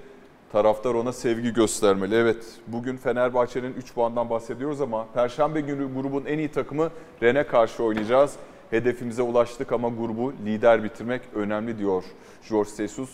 [0.52, 2.14] Taraftar ona sevgi göstermeli.
[2.14, 6.90] Evet, bugün Fenerbahçe'nin 3 puandan bahsediyoruz ama Perşembe günü grubun en iyi takımı
[7.22, 8.36] Ren'e karşı oynayacağız.
[8.70, 12.04] Hedefimize ulaştık ama grubu lider bitirmek önemli diyor
[12.42, 13.10] Jorge Jesus.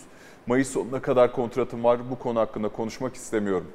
[0.47, 1.99] Mayıs sonuna kadar kontratım var.
[2.11, 3.67] Bu konu hakkında konuşmak istemiyorum.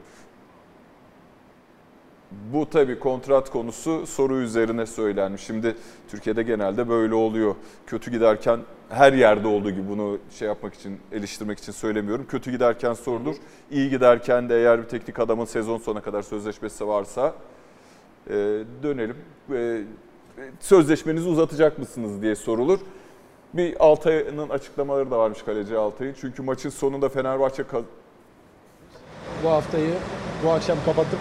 [2.53, 5.42] Bu tabii kontrat konusu soru üzerine söylenmiş.
[5.42, 5.77] Şimdi
[6.09, 7.55] Türkiye'de genelde böyle oluyor.
[7.87, 12.27] Kötü giderken her yerde olduğu gibi bunu şey yapmak için, eleştirmek için söylemiyorum.
[12.27, 13.37] Kötü giderken sorulur.
[13.71, 17.35] İyi giderken de eğer bir teknik adamın sezon sonuna kadar sözleşmesi varsa
[18.31, 18.35] e,
[18.83, 19.16] dönelim.
[19.53, 19.83] E,
[20.61, 22.79] sözleşmenizi uzatacak mısınız diye sorulur.
[23.55, 26.14] Bir Altay'ın açıklamaları da varmış kaleci Altay'ın.
[26.21, 27.85] Çünkü maçın sonunda Fenerbahçe kaz-
[29.45, 29.95] bu haftayı
[30.45, 31.18] bu akşam kapatıp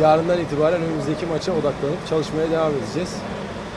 [0.00, 3.12] yarından itibaren önümüzdeki maça odaklanıp çalışmaya devam edeceğiz.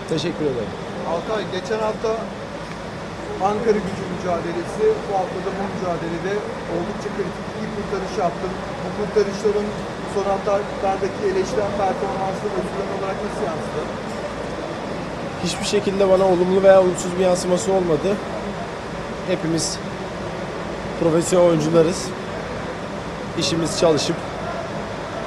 [0.09, 0.73] Teşekkür ederim.
[1.09, 2.11] Altay geçen hafta
[3.49, 6.33] Ankara gücü mücadelesi, bu hafta da bu mücadelede
[6.73, 8.51] oldukça kritik bir kurtarış yaptın.
[8.83, 9.67] Bu kurtarışların
[10.13, 13.81] son haftalardaki eleştiren performansını özgüven olarak nasıl yansıdı?
[15.43, 18.15] Hiçbir şekilde bana olumlu veya olumsuz bir yansıması olmadı.
[19.27, 19.77] Hepimiz
[20.99, 22.05] profesyonel oyuncularız.
[23.39, 24.15] İşimiz çalışıp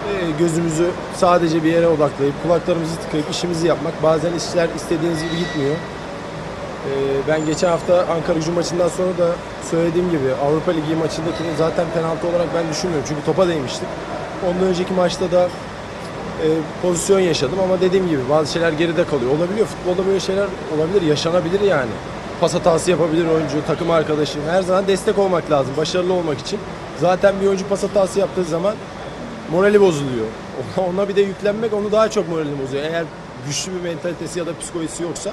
[0.08, 4.02] e, gözümüzü sadece bir yere odaklayıp kulaklarımızı tıkayıp işimizi yapmak.
[4.02, 5.74] Bazen işler istediğiniz gibi gitmiyor.
[5.74, 6.90] E,
[7.28, 9.32] Ben geçen hafta Ankara gücü maçından sonra da
[9.70, 13.06] söylediğim gibi Avrupa Ligi maçındakini zaten penaltı olarak ben düşünmüyorum.
[13.08, 13.88] Çünkü topa değmiştik.
[14.48, 15.48] Ondan önceki maçta da
[16.44, 16.48] e,
[16.82, 19.30] pozisyon yaşadım ama dediğim gibi bazı şeyler geride kalıyor.
[19.38, 19.66] Olabiliyor.
[19.66, 21.90] Futbolda böyle şeyler olabilir, yaşanabilir yani.
[22.40, 24.38] Pas hatası yapabilir oyuncu, takım arkadaşı.
[24.50, 26.58] Her zaman destek olmak lazım başarılı olmak için.
[27.00, 28.74] Zaten bir oyuncu pas hatası yaptığı zaman
[29.52, 30.26] morali bozuluyor.
[30.76, 32.84] Ona- bir de yüklenmek onu daha çok moralini bozuyor.
[32.84, 33.04] Eğer
[33.46, 35.32] güçlü bir mentalitesi ya da psikolojisi yoksa.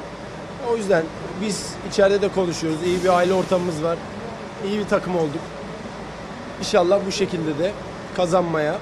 [0.71, 1.03] O yüzden
[1.41, 2.79] biz içeride de konuşuyoruz.
[2.85, 3.97] İyi bir aile ortamımız var.
[4.67, 5.41] İyi bir takım olduk.
[6.59, 7.71] İnşallah bu şekilde de
[8.15, 8.75] kazanmaya,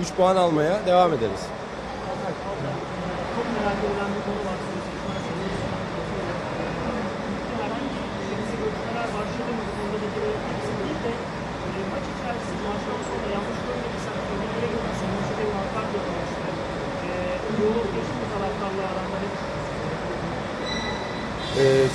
[0.00, 1.40] 3 puan almaya devam ederiz.
[3.36, 4.58] Çok merak edilen bir konu var.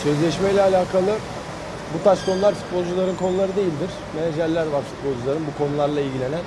[0.04, 1.18] Sözleşmeyle alakalı
[1.94, 3.90] bu tarz konular futbolcuların konuları değildir.
[4.16, 6.42] Menajerler var futbolcuların bu konularla ilgilenen.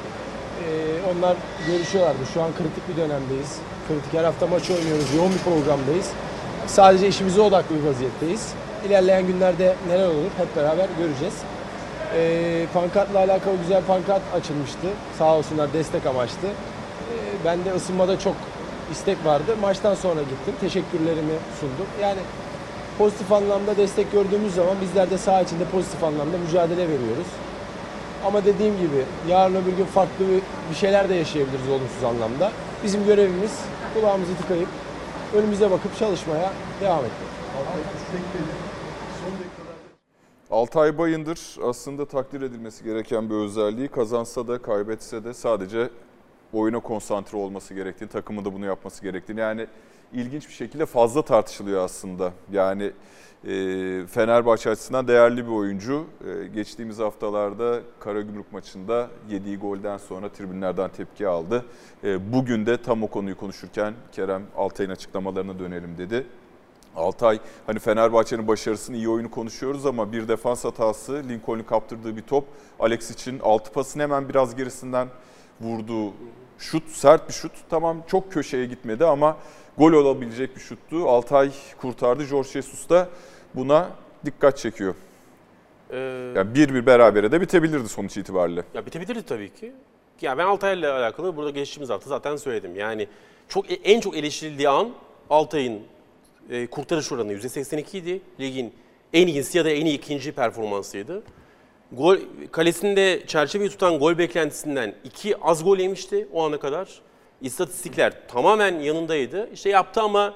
[0.64, 2.18] Ee, onlar görüşüyorlardı.
[2.34, 3.58] Şu an kritik bir dönemdeyiz.
[3.88, 5.14] Kritik her hafta maç oynuyoruz.
[5.16, 6.10] Yoğun bir programdayız.
[6.66, 8.52] Sadece işimize odaklı bir vaziyetteyiz.
[8.86, 11.34] İlerleyen günlerde neler olur hep beraber göreceğiz.
[12.14, 14.86] Ee, pankartla alakalı güzel pankart açılmıştı.
[15.18, 16.48] Sağ olsunlar destek amaçlı.
[16.48, 17.14] Ee,
[17.44, 18.34] ben de ısınmada çok
[18.92, 19.56] istek vardı.
[19.60, 20.54] Maçtan sonra gittim.
[20.60, 21.86] Teşekkürlerimi sundum.
[22.02, 22.18] Yani
[22.98, 27.26] pozitif anlamda destek gördüğümüz zaman bizler de saha içinde pozitif anlamda mücadele veriyoruz.
[28.26, 32.52] Ama dediğim gibi yarın öbür gün farklı bir- şeyler de yaşayabiliriz olumsuz anlamda.
[32.84, 33.60] Bizim görevimiz
[33.94, 34.68] kulağımızı tıkayıp
[35.34, 37.28] önümüze bakıp çalışmaya devam etmek.
[40.50, 45.88] Altay Bayındır aslında takdir edilmesi gereken bir özelliği kazansa da kaybetse de sadece
[46.52, 49.40] oyuna konsantre olması gerektiğini, takımı da bunu yapması gerektiğini.
[49.40, 49.66] Yani
[50.12, 52.32] ilginç bir şekilde fazla tartışılıyor aslında.
[52.52, 52.92] Yani
[53.44, 56.04] e, Fenerbahçe açısından değerli bir oyuncu.
[56.26, 61.64] E, geçtiğimiz haftalarda Karagümrük maçında yediği golden sonra tribünlerden tepki aldı.
[62.04, 66.26] E, bugün de tam o konuyu konuşurken Kerem Altay'ın açıklamalarına dönelim dedi.
[66.96, 72.44] Altay hani Fenerbahçe'nin başarısını iyi oyunu konuşuyoruz ama bir defans hatası Lincoln'un kaptırdığı bir top
[72.80, 75.08] Alex için altı pasın hemen biraz gerisinden
[75.60, 76.12] vurduğu
[76.58, 77.52] şut sert bir şut.
[77.70, 79.36] Tamam çok köşeye gitmedi ama
[79.78, 81.08] gol olabilecek bir şuttu.
[81.08, 82.24] Altay kurtardı.
[82.24, 83.08] Jorge Jesus da
[83.54, 83.90] buna
[84.24, 84.94] dikkat çekiyor.
[85.90, 88.64] Ee, Yani bir bir berabere de bitebilirdi sonuç itibariyle.
[88.74, 89.72] Ya bitebilirdi tabii ki.
[90.20, 92.76] Ya ben Altay'la alakalı burada geçtiğimiz hafta zaten söyledim.
[92.76, 93.08] Yani
[93.48, 94.90] çok en çok eleştirildiği an
[95.30, 95.80] Altay'ın
[96.50, 98.20] e, kurtarış oranı %82 idi.
[98.40, 98.72] Ligin
[99.12, 101.22] en iyisi ya da en iyi ikinci performansıydı.
[101.92, 102.16] Gol
[102.52, 107.00] kalesinde çerçeveyi tutan gol beklentisinden iki az gol yemişti o ana kadar.
[107.40, 109.50] İstatistikler tamamen yanındaydı.
[109.52, 110.34] İşte yaptı ama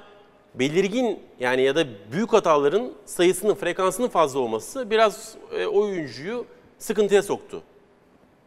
[0.54, 6.46] belirgin yani ya da büyük hataların sayısının, frekansının fazla olması biraz e, oyuncuyu
[6.78, 7.62] sıkıntıya soktu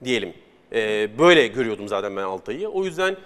[0.04, 0.34] diyelim.
[0.74, 2.70] Ee, böyle görüyordum zaten ben Altay'ı.
[2.70, 3.18] O yüzden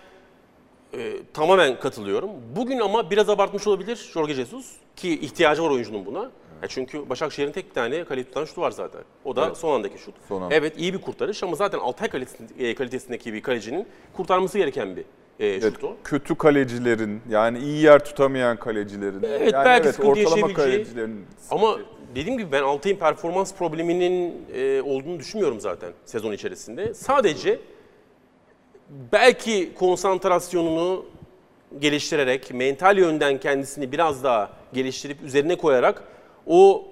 [0.93, 2.29] e, tamamen katılıyorum.
[2.55, 6.31] Bugün ama biraz abartmış olabilir Jorge Jesus ki ihtiyacı var oyuncunun buna.
[6.61, 9.01] Ya çünkü Başakşehir'in tek bir tane kale tutan şutu var zaten.
[9.25, 9.57] O da Evet.
[9.57, 10.15] son andaki şut.
[10.27, 10.55] Son anda.
[10.55, 12.09] Evet iyi bir kurtarış ama zaten Altay
[12.59, 15.01] e, kalitesindeki bir kalecinin kurtarması gereken bir
[15.39, 15.95] e, Evet, şut o.
[16.03, 19.23] kötü kalecilerin yani iyi yer tutamayan kalecilerin.
[19.23, 21.25] Evet, yani belki sıkıntı ortalama yaşayabileceği- kalecilerin.
[21.51, 21.77] Ama
[22.15, 26.93] dediğim gibi ben Altay'ın performans probleminin e, olduğunu düşünmüyorum zaten sezon içerisinde.
[26.93, 27.59] Sadece
[29.11, 31.05] belki konsantrasyonunu
[31.79, 36.03] geliştirerek, mental yönden kendisini biraz daha geliştirip üzerine koyarak
[36.47, 36.87] o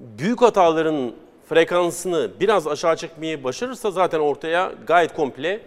[0.00, 1.12] büyük hataların
[1.48, 5.60] frekansını biraz aşağı çekmeyi başarırsa zaten ortaya gayet komple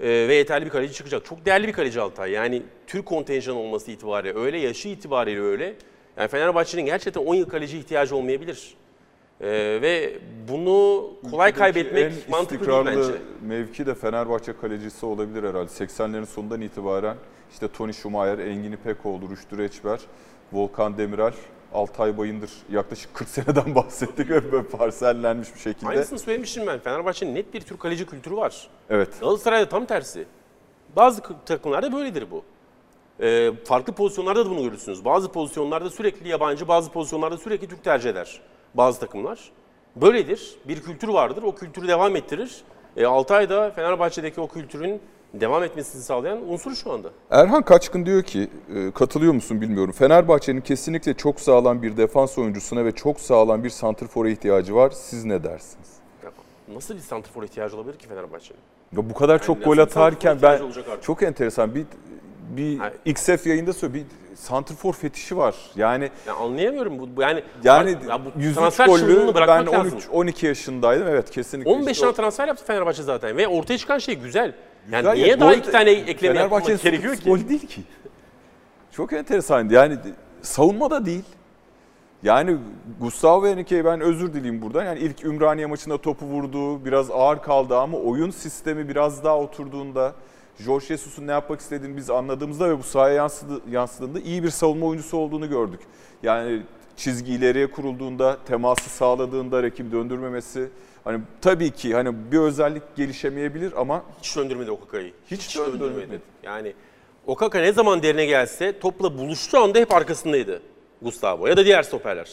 [0.00, 1.24] e, ve yeterli bir kaleci çıkacak.
[1.24, 2.30] Çok değerli bir kaleci Altay.
[2.30, 5.74] Yani Türk kontenjanı olması itibariyle öyle, yaşı itibariyle öyle.
[6.16, 8.74] Yani Fenerbahçe'nin gerçekten 10 yıl kaleci ihtiyacı olmayabilir.
[9.40, 9.48] E,
[9.82, 13.12] ve bunu kolay Ülkedeki kaybetmek en mantıklı değil bence.
[13.42, 15.70] mevki de Fenerbahçe kalecisi olabilir herhalde.
[15.70, 17.16] 80'lerin sonundan itibaren
[17.52, 20.00] işte Tony Schumacher, Engin İpekoğlu, Rüştü Reçber,
[20.52, 21.32] Volkan Demirel,
[21.74, 25.90] Altay Bayındır yaklaşık 40 seneden bahsettik ve böyle parsellenmiş bir şekilde.
[25.90, 26.78] Aynısını söylemiştim ben.
[26.78, 28.68] Fenerbahçe'nin net bir Türk kaleci kültürü var.
[28.90, 29.20] Evet.
[29.20, 30.26] Galatasaray'da tam tersi.
[30.96, 32.44] Bazı takımlarda böyledir bu.
[33.20, 35.04] Ee, farklı pozisyonlarda da bunu görürsünüz.
[35.04, 38.40] Bazı pozisyonlarda sürekli yabancı, bazı pozisyonlarda sürekli Türk tercih eder
[38.74, 39.50] bazı takımlar.
[39.96, 40.54] Böyledir.
[40.64, 41.42] Bir kültür vardır.
[41.42, 42.62] O kültürü devam ettirir.
[42.96, 45.00] E, Altay da Fenerbahçe'deki o kültürün
[45.34, 47.08] devam etmesini sağlayan unsur şu anda.
[47.30, 49.92] Erhan Kaçkın diyor ki, e, katılıyor musun bilmiyorum.
[49.92, 54.90] Fenerbahçe'nin kesinlikle çok sağlam bir defans oyuncusuna ve çok sağlam bir santrfora ihtiyacı var.
[54.90, 55.92] Siz ne dersiniz?
[56.74, 58.60] Nasıl bir santrfor ihtiyacı olabilir ki Fenerbahçe'nin?
[59.02, 60.60] Ya bu kadar çok nasıl gol atarken ben
[61.02, 61.86] çok enteresan bir
[62.56, 62.94] bir Hayır.
[63.04, 65.56] XF yayında söylüyor bir santrfor fetişi var.
[65.76, 70.00] Yani Ya anlayamıyorum bu yani yani ya bu 103 transfer gollü ben bırakmak 13 lazım.
[70.12, 71.08] 12 yaşındaydım.
[71.08, 71.70] Evet kesinlikle.
[71.70, 74.54] 15 işte tane transfer yaptı Fenerbahçe zaten ve ortaya çıkan şey güzel.
[74.90, 77.30] Yani Güzel niye ya, daha iki tane ekleme yapmak gerekiyor ki?
[77.30, 77.82] Gol değil ki.
[78.92, 79.74] Çok enteresandı.
[79.74, 79.98] Yani
[80.42, 81.24] savunma da değil.
[82.22, 82.56] Yani
[83.00, 84.84] Gustavo Henrique'ye ben özür dileyim buradan.
[84.84, 90.14] Yani ilk Ümraniye maçında topu vurdu, biraz ağır kaldı ama oyun sistemi biraz daha oturduğunda
[90.58, 94.86] Jorge Jesus'un ne yapmak istediğini biz anladığımızda ve bu sahaya yansıdı, yansıdığında iyi bir savunma
[94.86, 95.80] oyuncusu olduğunu gördük.
[96.22, 96.62] Yani
[96.96, 100.68] çizgi ileriye kurulduğunda, teması sağladığında rakibi döndürmemesi.
[101.04, 105.12] Hani tabii ki hani bir özellik gelişemeyebilir ama Hiç döndürmedi Okaka'yı.
[105.30, 106.20] Hiç döndürmedi.
[106.42, 106.74] Yani
[107.26, 110.62] Okaka ne zaman derine gelse topla buluştuğu anda hep arkasındaydı
[111.02, 112.30] Gustavo ya da diğer stoperler.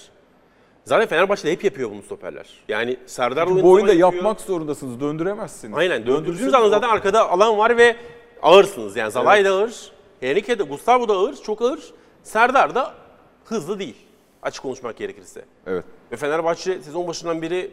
[0.85, 2.47] Zaten Fenerbahçe'de hep yapıyor bunu stoperler.
[2.67, 4.23] Yani Serdar oyunu bu oyunda zaman yapıyor.
[4.23, 4.99] yapmak zorundasınız.
[5.01, 5.77] Döndüremezsiniz.
[5.77, 7.95] Aynen döndürdüğünüz o- zaten arkada alan var ve
[8.41, 8.95] ağırsınız.
[8.95, 11.79] Yani Zalay da ağır, Henrique de Gustavo da ağır, çok ağır.
[12.23, 12.93] Serdar da
[13.45, 13.95] hızlı değil.
[14.41, 15.45] Açık konuşmak gerekirse.
[15.67, 15.83] Evet.
[16.11, 17.71] Ve Fenerbahçe sezon başından beri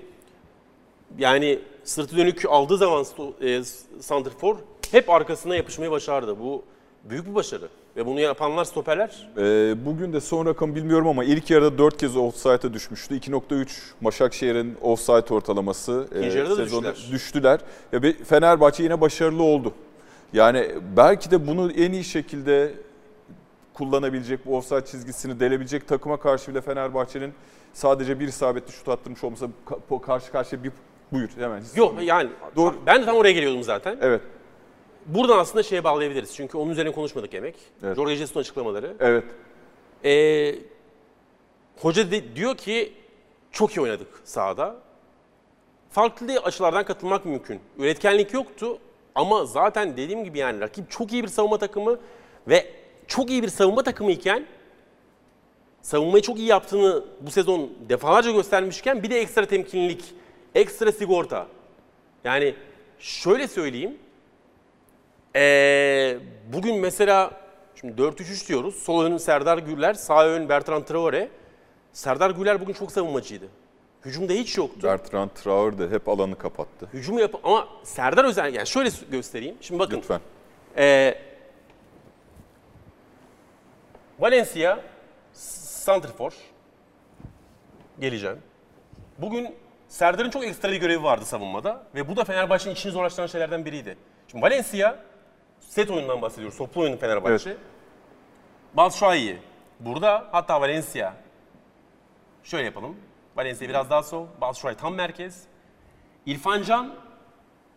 [1.18, 3.04] yani sırtı dönük aldığı zaman
[3.42, 3.62] e,
[4.00, 4.56] Santrfor
[4.90, 6.40] hep arkasına yapışmayı başardı.
[6.40, 6.62] Bu
[7.04, 7.68] büyük bir başarı.
[7.96, 9.28] Ve bunu yapanlar stoperler.
[9.38, 13.14] Ee, bugün de son rakamı bilmiyorum ama ilk yarıda 4 kez offside'a düşmüştü.
[13.14, 13.68] 2.3
[14.00, 16.08] Başakşehir'in offside ortalaması.
[16.14, 17.12] Ee, İkinci yarıda da sezonda düştüler.
[17.12, 17.60] düştüler.
[17.92, 19.72] Ya bir Fenerbahçe yine başarılı oldu.
[20.32, 22.74] Yani belki de bunu en iyi şekilde
[23.74, 27.32] kullanabilecek, bu offside çizgisini delebilecek takıma karşı bile Fenerbahçe'nin
[27.72, 29.48] sadece bir isabetli şut attırmış olması
[29.90, 30.72] ka- karşı karşıya bir
[31.12, 31.62] buyur hemen.
[31.76, 32.76] Yok yani Doğru.
[32.86, 33.98] ben de tam oraya geliyordum zaten.
[34.00, 34.20] Evet.
[35.06, 36.34] Buradan aslında şeye bağlayabiliriz.
[36.34, 37.54] Çünkü onun üzerine konuşmadık yemek.
[37.82, 37.96] Evet.
[37.96, 38.96] Jorge Jesus'un açıklamaları.
[39.00, 39.24] Evet.
[40.04, 40.54] Ee,
[41.80, 42.92] hoca de, diyor ki
[43.52, 44.76] çok iyi oynadık sahada.
[45.90, 47.60] Farklı açılardan katılmak mümkün.
[47.78, 48.78] Üretkenlik yoktu
[49.14, 51.98] ama zaten dediğim gibi yani rakip çok iyi bir savunma takımı
[52.48, 52.66] ve
[53.06, 54.46] çok iyi bir savunma takımı iken
[55.82, 60.04] savunmayı çok iyi yaptığını bu sezon defalarca göstermişken bir de ekstra temkinlilik,
[60.56, 61.46] ekstra sigorta.
[62.24, 62.54] Yani
[62.98, 63.98] şöyle söyleyeyim.
[65.36, 66.18] Ee,
[66.52, 67.30] bugün mesela
[67.74, 68.74] şimdi 4-3-3 diyoruz.
[68.74, 71.28] Sol ön Serdar Gürler, sağ ön Bertrand Traore.
[71.92, 73.48] Serdar Gürler bugün çok savunmacıydı.
[74.04, 74.80] Hücumda hiç yoktu.
[74.82, 76.88] Bertrand Traore de hep alanı kapattı.
[76.92, 79.56] Hücum yap ama Serdar özel yani şöyle göstereyim.
[79.60, 79.96] Şimdi bakın.
[79.96, 80.20] Lütfen.
[80.76, 81.18] Ee,
[84.18, 84.80] Valencia
[85.32, 86.32] Santrfor
[88.00, 88.38] geleceğim.
[89.18, 89.54] Bugün
[89.88, 93.98] Serdar'ın çok ekstra bir görevi vardı savunmada ve bu da Fenerbahçe'nin işini zorlaştıran şeylerden biriydi.
[94.28, 94.96] Şimdi Valencia
[95.60, 96.58] set oyunundan bahsediyoruz.
[96.58, 97.50] Toplu oyunu Fenerbahçe.
[97.50, 97.60] Evet.
[98.74, 99.38] Batshuayi
[99.80, 101.12] burada hatta Valencia
[102.42, 102.96] şöyle yapalım.
[103.36, 104.26] Valencia biraz daha sol.
[104.40, 105.42] Batshuayi tam merkez.
[106.26, 106.94] İrfan Can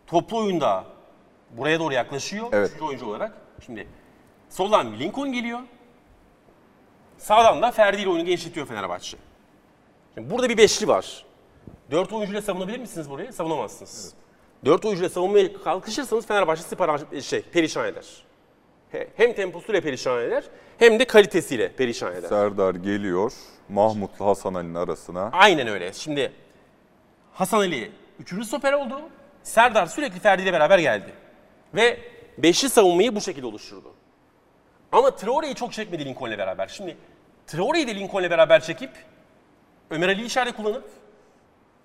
[0.06, 0.84] toplu oyunda
[1.50, 2.46] buraya doğru yaklaşıyor.
[2.52, 2.68] Evet.
[2.68, 3.32] Üçüncü oyuncu olarak.
[3.66, 3.88] Şimdi
[4.48, 5.60] soldan Lincoln geliyor.
[7.18, 9.16] Sağdan da Ferdi ile oyunu genişletiyor Fenerbahçe.
[10.14, 11.24] Şimdi burada bir beşli var.
[11.90, 13.32] Dört oyuncuyla savunabilir misiniz burayı?
[13.32, 14.14] Savunamazsınız.
[14.64, 18.04] Dört oyuncuyla savunmaya kalkışırsanız Fenerbahçe sizi para- şey, perişan eder.
[18.92, 20.44] He- Hem temposuyla perişan eder
[20.78, 22.28] hem de kalitesiyle perişan eder.
[22.28, 23.32] Serdar geliyor.
[23.68, 25.30] Mahmut'la Hasan Ali'nin arasına.
[25.32, 25.92] Aynen öyle.
[25.92, 26.32] Şimdi
[27.32, 29.00] Hasan Ali üçüncü stoper oldu.
[29.42, 31.12] Serdar sürekli Ferdi ile beraber geldi.
[31.74, 32.00] Ve
[32.38, 33.94] beşli savunmayı bu şekilde oluşturdu.
[34.92, 36.66] Ama Traore'yi çok çekmedi Lincoln'le beraber.
[36.68, 36.96] Şimdi
[37.46, 38.90] Traore'yi de Lincoln'le beraber çekip
[39.90, 40.84] Ömer Ali'yi içeride kullanıp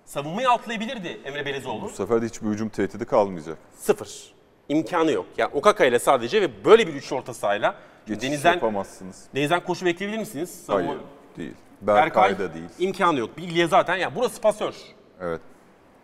[0.06, 1.82] savunmayı altlayabilirdi Emre Belezoğlu.
[1.82, 3.58] Bu sefer de hiçbir hücum tehdidi kalmayacak.
[3.76, 4.34] Sıfır.
[4.68, 5.26] İmkanı yok.
[5.38, 7.74] Yani Okaka ile sadece ve böyle bir üçlü orta sahayla
[8.06, 9.24] Geçiş Deniz'den, yapamazsınız.
[9.34, 10.64] Deniz'den koşu bekleyebilir misiniz?
[10.68, 11.00] Savunma- Hayır
[11.36, 11.54] değil.
[11.80, 12.68] Berkay, Berkay da değil.
[12.78, 13.36] imkanı yok.
[13.36, 14.74] Bilgiye zaten ya burası pasör.
[15.20, 15.40] Evet.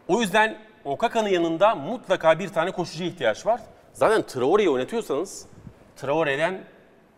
[0.08, 3.60] O yüzden Okaka'nın yanında mutlaka bir tane koşucuya ihtiyaç var.
[3.92, 5.46] Zaten Traore'yi oynatıyorsanız
[5.96, 6.64] Traore'den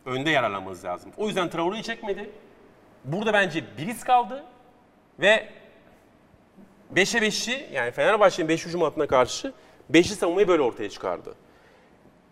[0.07, 1.11] önde yararlanmanız lazım.
[1.17, 2.31] O yüzden Traore'yi çekmedi.
[3.05, 4.45] Burada bence bir risk aldı
[5.21, 5.49] ve
[6.95, 9.53] 5'e 5'i yani Fenerbahçe'nin 5 hücum hattına karşı
[9.93, 11.35] 5'li savunmayı böyle ortaya çıkardı.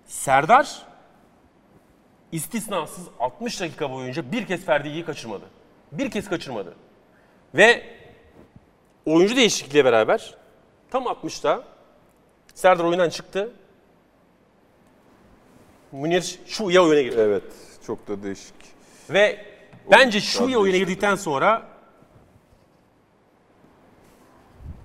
[0.07, 0.83] Serdar
[2.33, 5.45] istisnasız 60 dakika boyunca bir kez Ferdi'yi kaçırmadı.
[5.93, 6.75] Bir kez kaçırmadı.
[7.55, 7.83] Ve
[9.07, 10.35] oyuncu değişikliğiyle beraber
[10.91, 11.65] tam 60'ta
[12.55, 13.53] Serdar oyundan çıktı.
[15.93, 17.17] Münir şu ya oyuna girdi.
[17.19, 17.43] Evet.
[17.87, 18.55] Çok da değişik.
[19.11, 19.47] Ve
[19.91, 21.72] bence şu ya oyuna girdikten sonra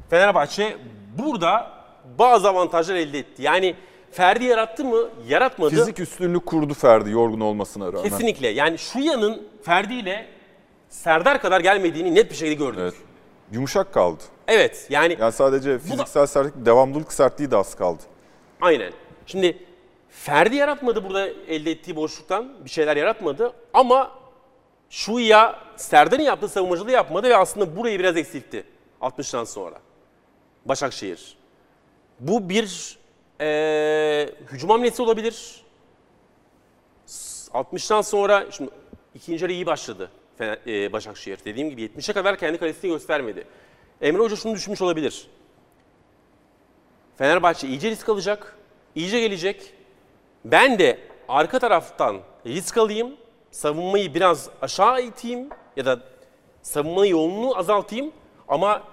[0.09, 0.77] Fenerbahçe
[1.17, 1.71] burada
[2.19, 3.41] bazı avantajlar elde etti.
[3.41, 3.75] Yani
[4.11, 5.09] Ferdi yarattı mı?
[5.27, 5.75] Yaratmadı.
[5.75, 8.03] Fizik üstünlük kurdu Ferdi yorgun olmasına rağmen.
[8.03, 8.47] Kesinlikle.
[8.47, 10.27] Yani şu yanın Ferdi ile
[10.89, 12.79] Serdar kadar gelmediğini net bir şekilde gördük.
[12.81, 12.93] Evet.
[13.51, 14.23] Yumuşak kaldı.
[14.47, 18.03] Evet yani Yani sadece fiziksel sertlik, devamlılık sertliği de az kaldı.
[18.61, 18.93] Aynen.
[19.25, 19.57] Şimdi
[20.09, 24.11] Ferdi yaratmadı burada elde ettiği boşluktan bir şeyler yaratmadı ama
[24.89, 28.63] şu ya Serdar'ın yaptığı savunmacılığı yapmadı ve aslında burayı biraz eksiltti
[29.01, 29.75] 60'tan sonra.
[30.67, 31.37] Başakşehir.
[32.19, 32.97] Bu bir
[33.39, 35.61] eee hücum hamlesi olabilir.
[37.05, 38.71] S- 60'tan sonra şimdi
[39.15, 41.39] ikinci yarı iyi başladı Fener- eee, Başakşehir.
[41.45, 43.47] Dediğim gibi 70'e kadar kendi kalesini göstermedi.
[44.01, 45.27] Emre Hoca şunu düşünmüş olabilir.
[47.17, 48.57] Fenerbahçe iyice risk alacak,
[48.95, 49.73] iyice gelecek.
[50.45, 53.15] Ben de arka taraftan risk alayım,
[53.51, 55.99] savunmayı biraz aşağı iteyim ya da
[56.61, 58.11] savunma yoğunluğu azaltayım
[58.47, 58.83] ama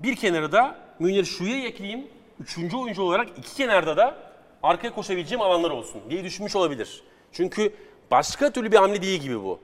[0.00, 2.06] bir kenara da Münir Şu'ya ekleyeyim.
[2.40, 4.14] Üçüncü oyuncu olarak iki kenarda da
[4.62, 7.02] arkaya koşabileceğim alanlar olsun diye düşünmüş olabilir.
[7.32, 7.72] Çünkü
[8.10, 9.58] başka türlü bir hamle değil gibi bu.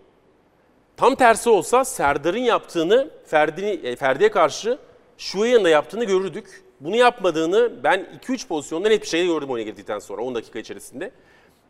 [0.97, 4.79] Tam tersi olsa Serdar'ın yaptığını Ferdi, e, Ferdi'ye karşı
[5.19, 6.65] Şua'nın da yaptığını görürdük.
[6.81, 11.11] Bunu yapmadığını ben 2-3 pozisyonda net bir şekilde gördüm oyuna girdikten sonra 10 dakika içerisinde.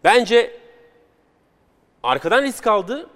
[0.05, 0.61] Bence
[2.03, 3.11] arkadan risk aldı,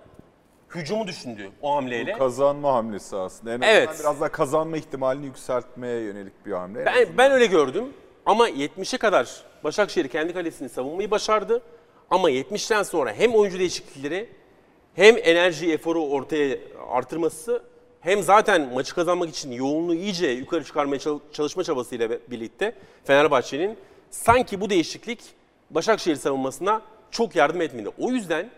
[0.77, 2.13] hücumu düşündü o hamleyle.
[2.13, 3.55] Kazanma hamlesi aslında.
[3.55, 3.89] En Evet.
[3.89, 6.81] azından biraz da kazanma ihtimalini yükseltmeye yönelik bir hamle.
[6.81, 7.85] En Ben, ben öyle gördüm
[8.27, 11.63] ama 70'e kadar Başakşehir kendi kalesini savunmayı başardı.
[12.11, 14.29] Ama 70'ten sonra hem oyuncu değişiklikleri
[14.95, 16.57] hem enerji eforu ortaya
[16.91, 17.63] artırması
[18.01, 22.75] hem zaten maçı kazanmak için yoğunluğu iyice yukarı çıkarmaya çal- çalışma çabasıyla birlikte
[23.05, 23.77] Fenerbahçe'nin
[24.11, 25.21] sanki bu değişiklik
[25.71, 27.89] Başakşehir savunmasına çok yardım etmedi.
[27.99, 28.51] O yüzden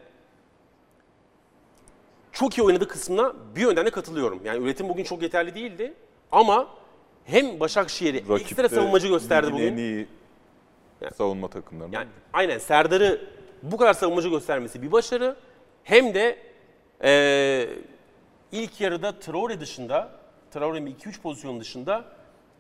[2.39, 4.41] çok iyi oynadığı kısmına bir yönden de katılıyorum.
[4.45, 5.95] Yani üretim bugün çok yeterli değildi
[6.32, 6.68] ama
[7.24, 9.72] hem Başakşehir'i ekstra savunmacı gösterdi bugün.
[9.72, 10.07] En iyi
[11.16, 11.99] savunma takımlarından.
[11.99, 13.20] Yani aynen Serdar'ı
[13.62, 15.36] bu kadar savunmacı göstermesi bir başarı.
[15.84, 16.39] Hem de
[17.05, 17.68] eee,
[18.53, 20.11] ilk yarıda Traore dışında,
[20.51, 22.05] Traore'nin 2-3 pozisyon dışında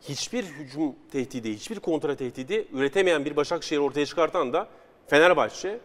[0.02, 4.68] hiçbir hücum tehdidi, hiçbir kontra tehdidi üretemeyen bir Başakşehir ortaya çıkartan da
[5.06, 5.78] Fenerbahçe.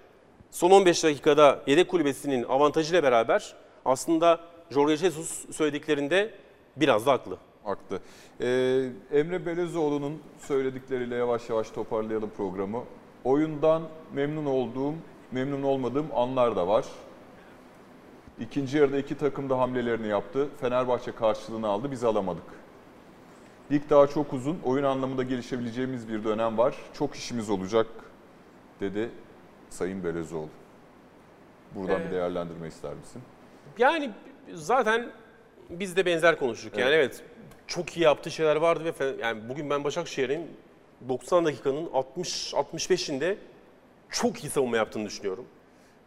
[0.51, 6.33] Son 15 dakikada yedek kulübesinin avantajıyla beraber aslında Jorge Jesus söylediklerinde
[6.77, 7.37] biraz da haklı.
[7.63, 7.99] Haklı.
[8.41, 12.83] Ee, Emre Belezoğlu'nun söyledikleriyle yavaş yavaş toparlayalım programı.
[13.23, 14.93] Oyundan memnun olduğum,
[15.31, 16.85] memnun olmadığım anlar da var.
[18.39, 20.47] İkinci yarıda iki takım da hamlelerini yaptı.
[20.61, 22.43] Fenerbahçe karşılığını aldı, biz alamadık.
[23.71, 26.75] Lig daha çok uzun, oyun anlamında gelişebileceğimiz bir dönem var.
[26.93, 27.87] Çok işimiz olacak
[28.79, 29.09] dedi
[29.69, 30.49] Sayın Belezoğlu.
[31.75, 33.21] Buradan bir değerlendirme ister misin?
[33.77, 34.09] Yani
[34.53, 35.07] zaten
[35.69, 36.77] biz de benzer konuştuk.
[36.77, 37.21] Yani evet
[37.67, 40.47] çok iyi yaptığı şeyler vardı ve fe- yani bugün ben Başakşehir'in
[41.09, 43.35] 90 dakikanın 60 65'inde
[44.09, 45.45] çok iyi savunma yaptığını düşünüyorum.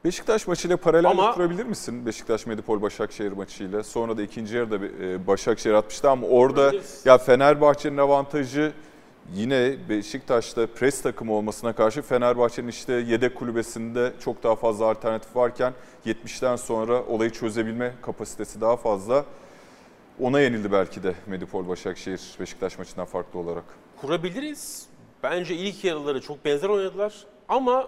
[0.04, 2.06] Beşiktaş maçıyla paralel Ama- kurabilir misin?
[2.06, 3.82] Beşiktaş Medipol Başakşehir maçıyla.
[3.84, 6.72] Sonra da ikinci yarıda bir, e, Başakşehir atmıştı ama orada
[7.04, 8.72] ya Fenerbahçe'nin avantajı
[9.34, 15.72] yine Beşiktaş'ta pres takımı olmasına karşı Fenerbahçe'nin işte yedek kulübesinde çok daha fazla alternatif varken
[16.06, 19.24] 70'ten sonra olayı çözebilme kapasitesi daha fazla.
[20.20, 23.64] Ona yenildi belki de Medipol Başakşehir Beşiktaş maçından farklı olarak.
[24.00, 24.86] Kurabiliriz.
[25.22, 27.14] Bence ilk yarıları çok benzer oynadılar
[27.48, 27.86] ama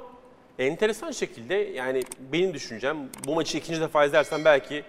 [0.59, 4.85] enteresan şekilde yani benim düşüncem bu maçı ikinci defa izlersem belki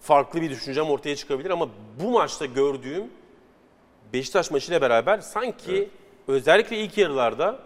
[0.00, 1.68] farklı bir düşüncem ortaya çıkabilir ama
[2.02, 3.04] bu maçta gördüğüm
[4.14, 5.88] Beşiktaş maçıyla beraber sanki
[6.28, 7.58] özellikle ilk yarılarda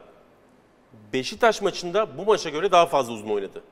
[1.13, 3.63] Beşiktaş maçında bu maça göre daha fazla uzun oynadı.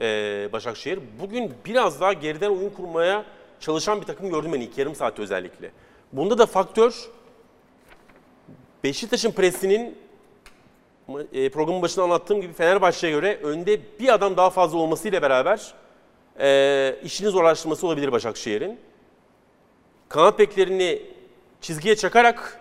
[0.00, 1.00] Ee, Başakşehir.
[1.20, 3.24] Bugün biraz daha geriden oyun kurmaya
[3.60, 5.70] çalışan bir takım gördüm ben ilk yarım saatte özellikle.
[6.12, 6.94] Bunda da faktör
[8.84, 9.98] Beşiktaş'ın presinin
[11.52, 15.74] programın başında anlattığım gibi Fenerbahçe'ye göre önde bir adam daha fazla olmasıyla beraber
[16.40, 18.80] e, işini zorlaştırması olabilir Başakşehir'in.
[20.08, 21.17] Kanat beklerini
[21.60, 22.60] çizgiye çakarak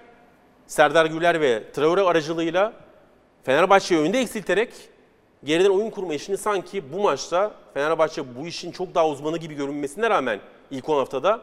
[0.68, 2.74] Serdar Güler ve Traore aracılığıyla
[3.44, 4.74] Fenerbahçe'yi önde eksilterek
[5.44, 10.10] geriden oyun kurma işini sanki bu maçta Fenerbahçe bu işin çok daha uzmanı gibi görünmesine
[10.10, 10.40] rağmen
[10.72, 11.42] ilk 10 haftada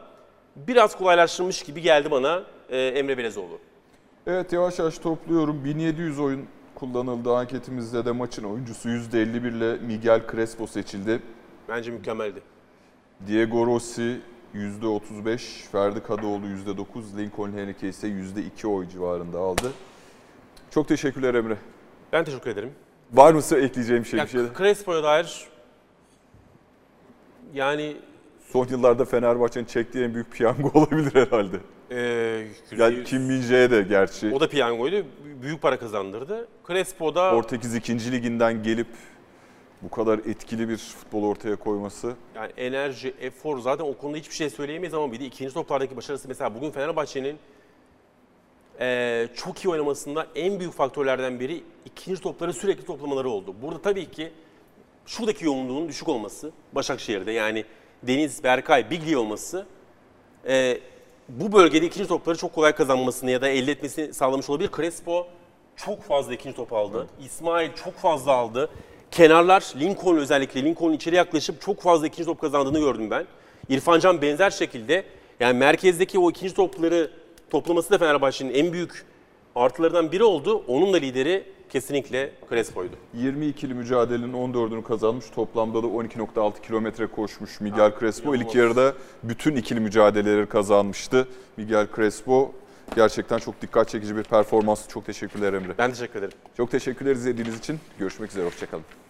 [0.55, 3.59] biraz kolaylaştırmış gibi geldi bana e, Emre Belezoğlu.
[4.27, 5.65] Evet yavaş yavaş topluyorum.
[5.65, 6.45] 1700 oyun
[6.75, 7.35] kullanıldı.
[7.35, 11.21] Anketimizde de maçın oyuncusu %51 ile Miguel Crespo seçildi.
[11.69, 12.41] Bence mükemmeldi.
[13.27, 14.21] Diego Rossi
[14.55, 15.37] %35,
[15.71, 19.71] Ferdi Kadıoğlu %9, Lincoln Henrique ise %2 oy civarında aldı.
[20.71, 21.57] Çok teşekkürler Emre.
[22.13, 22.71] Ben teşekkür ederim.
[23.13, 24.41] Var mı ekleyeceğim şey Ya, bir şey?
[24.57, 25.47] Crespo'ya dair
[27.53, 27.97] yani
[28.51, 31.57] Son yıllarda Fenerbahçe'nin çektiği en büyük piyango olabilir herhalde.
[31.91, 31.97] e,
[32.77, 35.05] Yani Kim Min-jae de gerçi o da piyangoydu.
[35.41, 36.47] Büyük para kazandırdı.
[36.67, 38.11] Crespo'da Portekiz 2.
[38.11, 38.87] liginden gelip
[39.85, 44.49] bu kadar etkili bir futbol ortaya koyması yani enerji, efor zaten o konuda hiçbir şey
[44.49, 47.37] söyleyemeyiz ama bir de ikinci toplardaki başarısı mesela bugün Fenerbahçe'nin
[48.79, 53.55] eee, çok iyi oynamasında en büyük faktörlerden biri ikinci topları sürekli toplamaları oldu.
[53.61, 54.31] Burada tabii ki
[55.05, 57.65] şuradaki yoğunluğun düşük olması Başakşehir'de yani
[58.03, 59.65] Deniz, Berkay, Bigli olması
[60.47, 60.79] eee,
[61.29, 64.69] bu bölgede ikinci topları çok kolay kazanmasını ya da elde etmesini sağlamış olabilir.
[64.75, 65.27] Crespo
[65.75, 67.07] çok fazla ikinci top aldı.
[67.25, 68.69] İsmail çok fazla aldı.
[69.11, 73.25] Kenarlar Lincoln özellikle Lincoln içeri yaklaşıp çok fazla ikinci top kazandığını gördüm ben.
[73.69, 75.03] İrfan Can benzer şekilde
[75.39, 77.11] yani merkezdeki o ikinci topları
[77.49, 79.05] toplaması da Fenerbahçe'nin en büyük
[79.55, 80.63] artılarından biri oldu.
[80.67, 82.95] Onun da lideri kesinlikle Crespo'ydu.
[83.17, 85.25] 22'li mücadelenin 14'ünü kazanmış.
[85.35, 88.35] Toplamda da 12.6 kilometre koşmuş Miguel Crespo.
[88.35, 88.93] İlk yarıda
[89.23, 91.27] bütün ikili mücadeleleri kazanmıştı.
[91.57, 92.51] Miguel Crespo
[92.95, 94.87] gerçekten çok dikkat çekici bir performans.
[94.87, 95.77] Çok teşekkürler Emre.
[95.77, 96.37] Ben teşekkür ederim.
[96.57, 97.79] Çok teşekkürler izlediğiniz için.
[97.99, 98.45] Görüşmek üzere.
[98.45, 99.04] Hoşçakalın.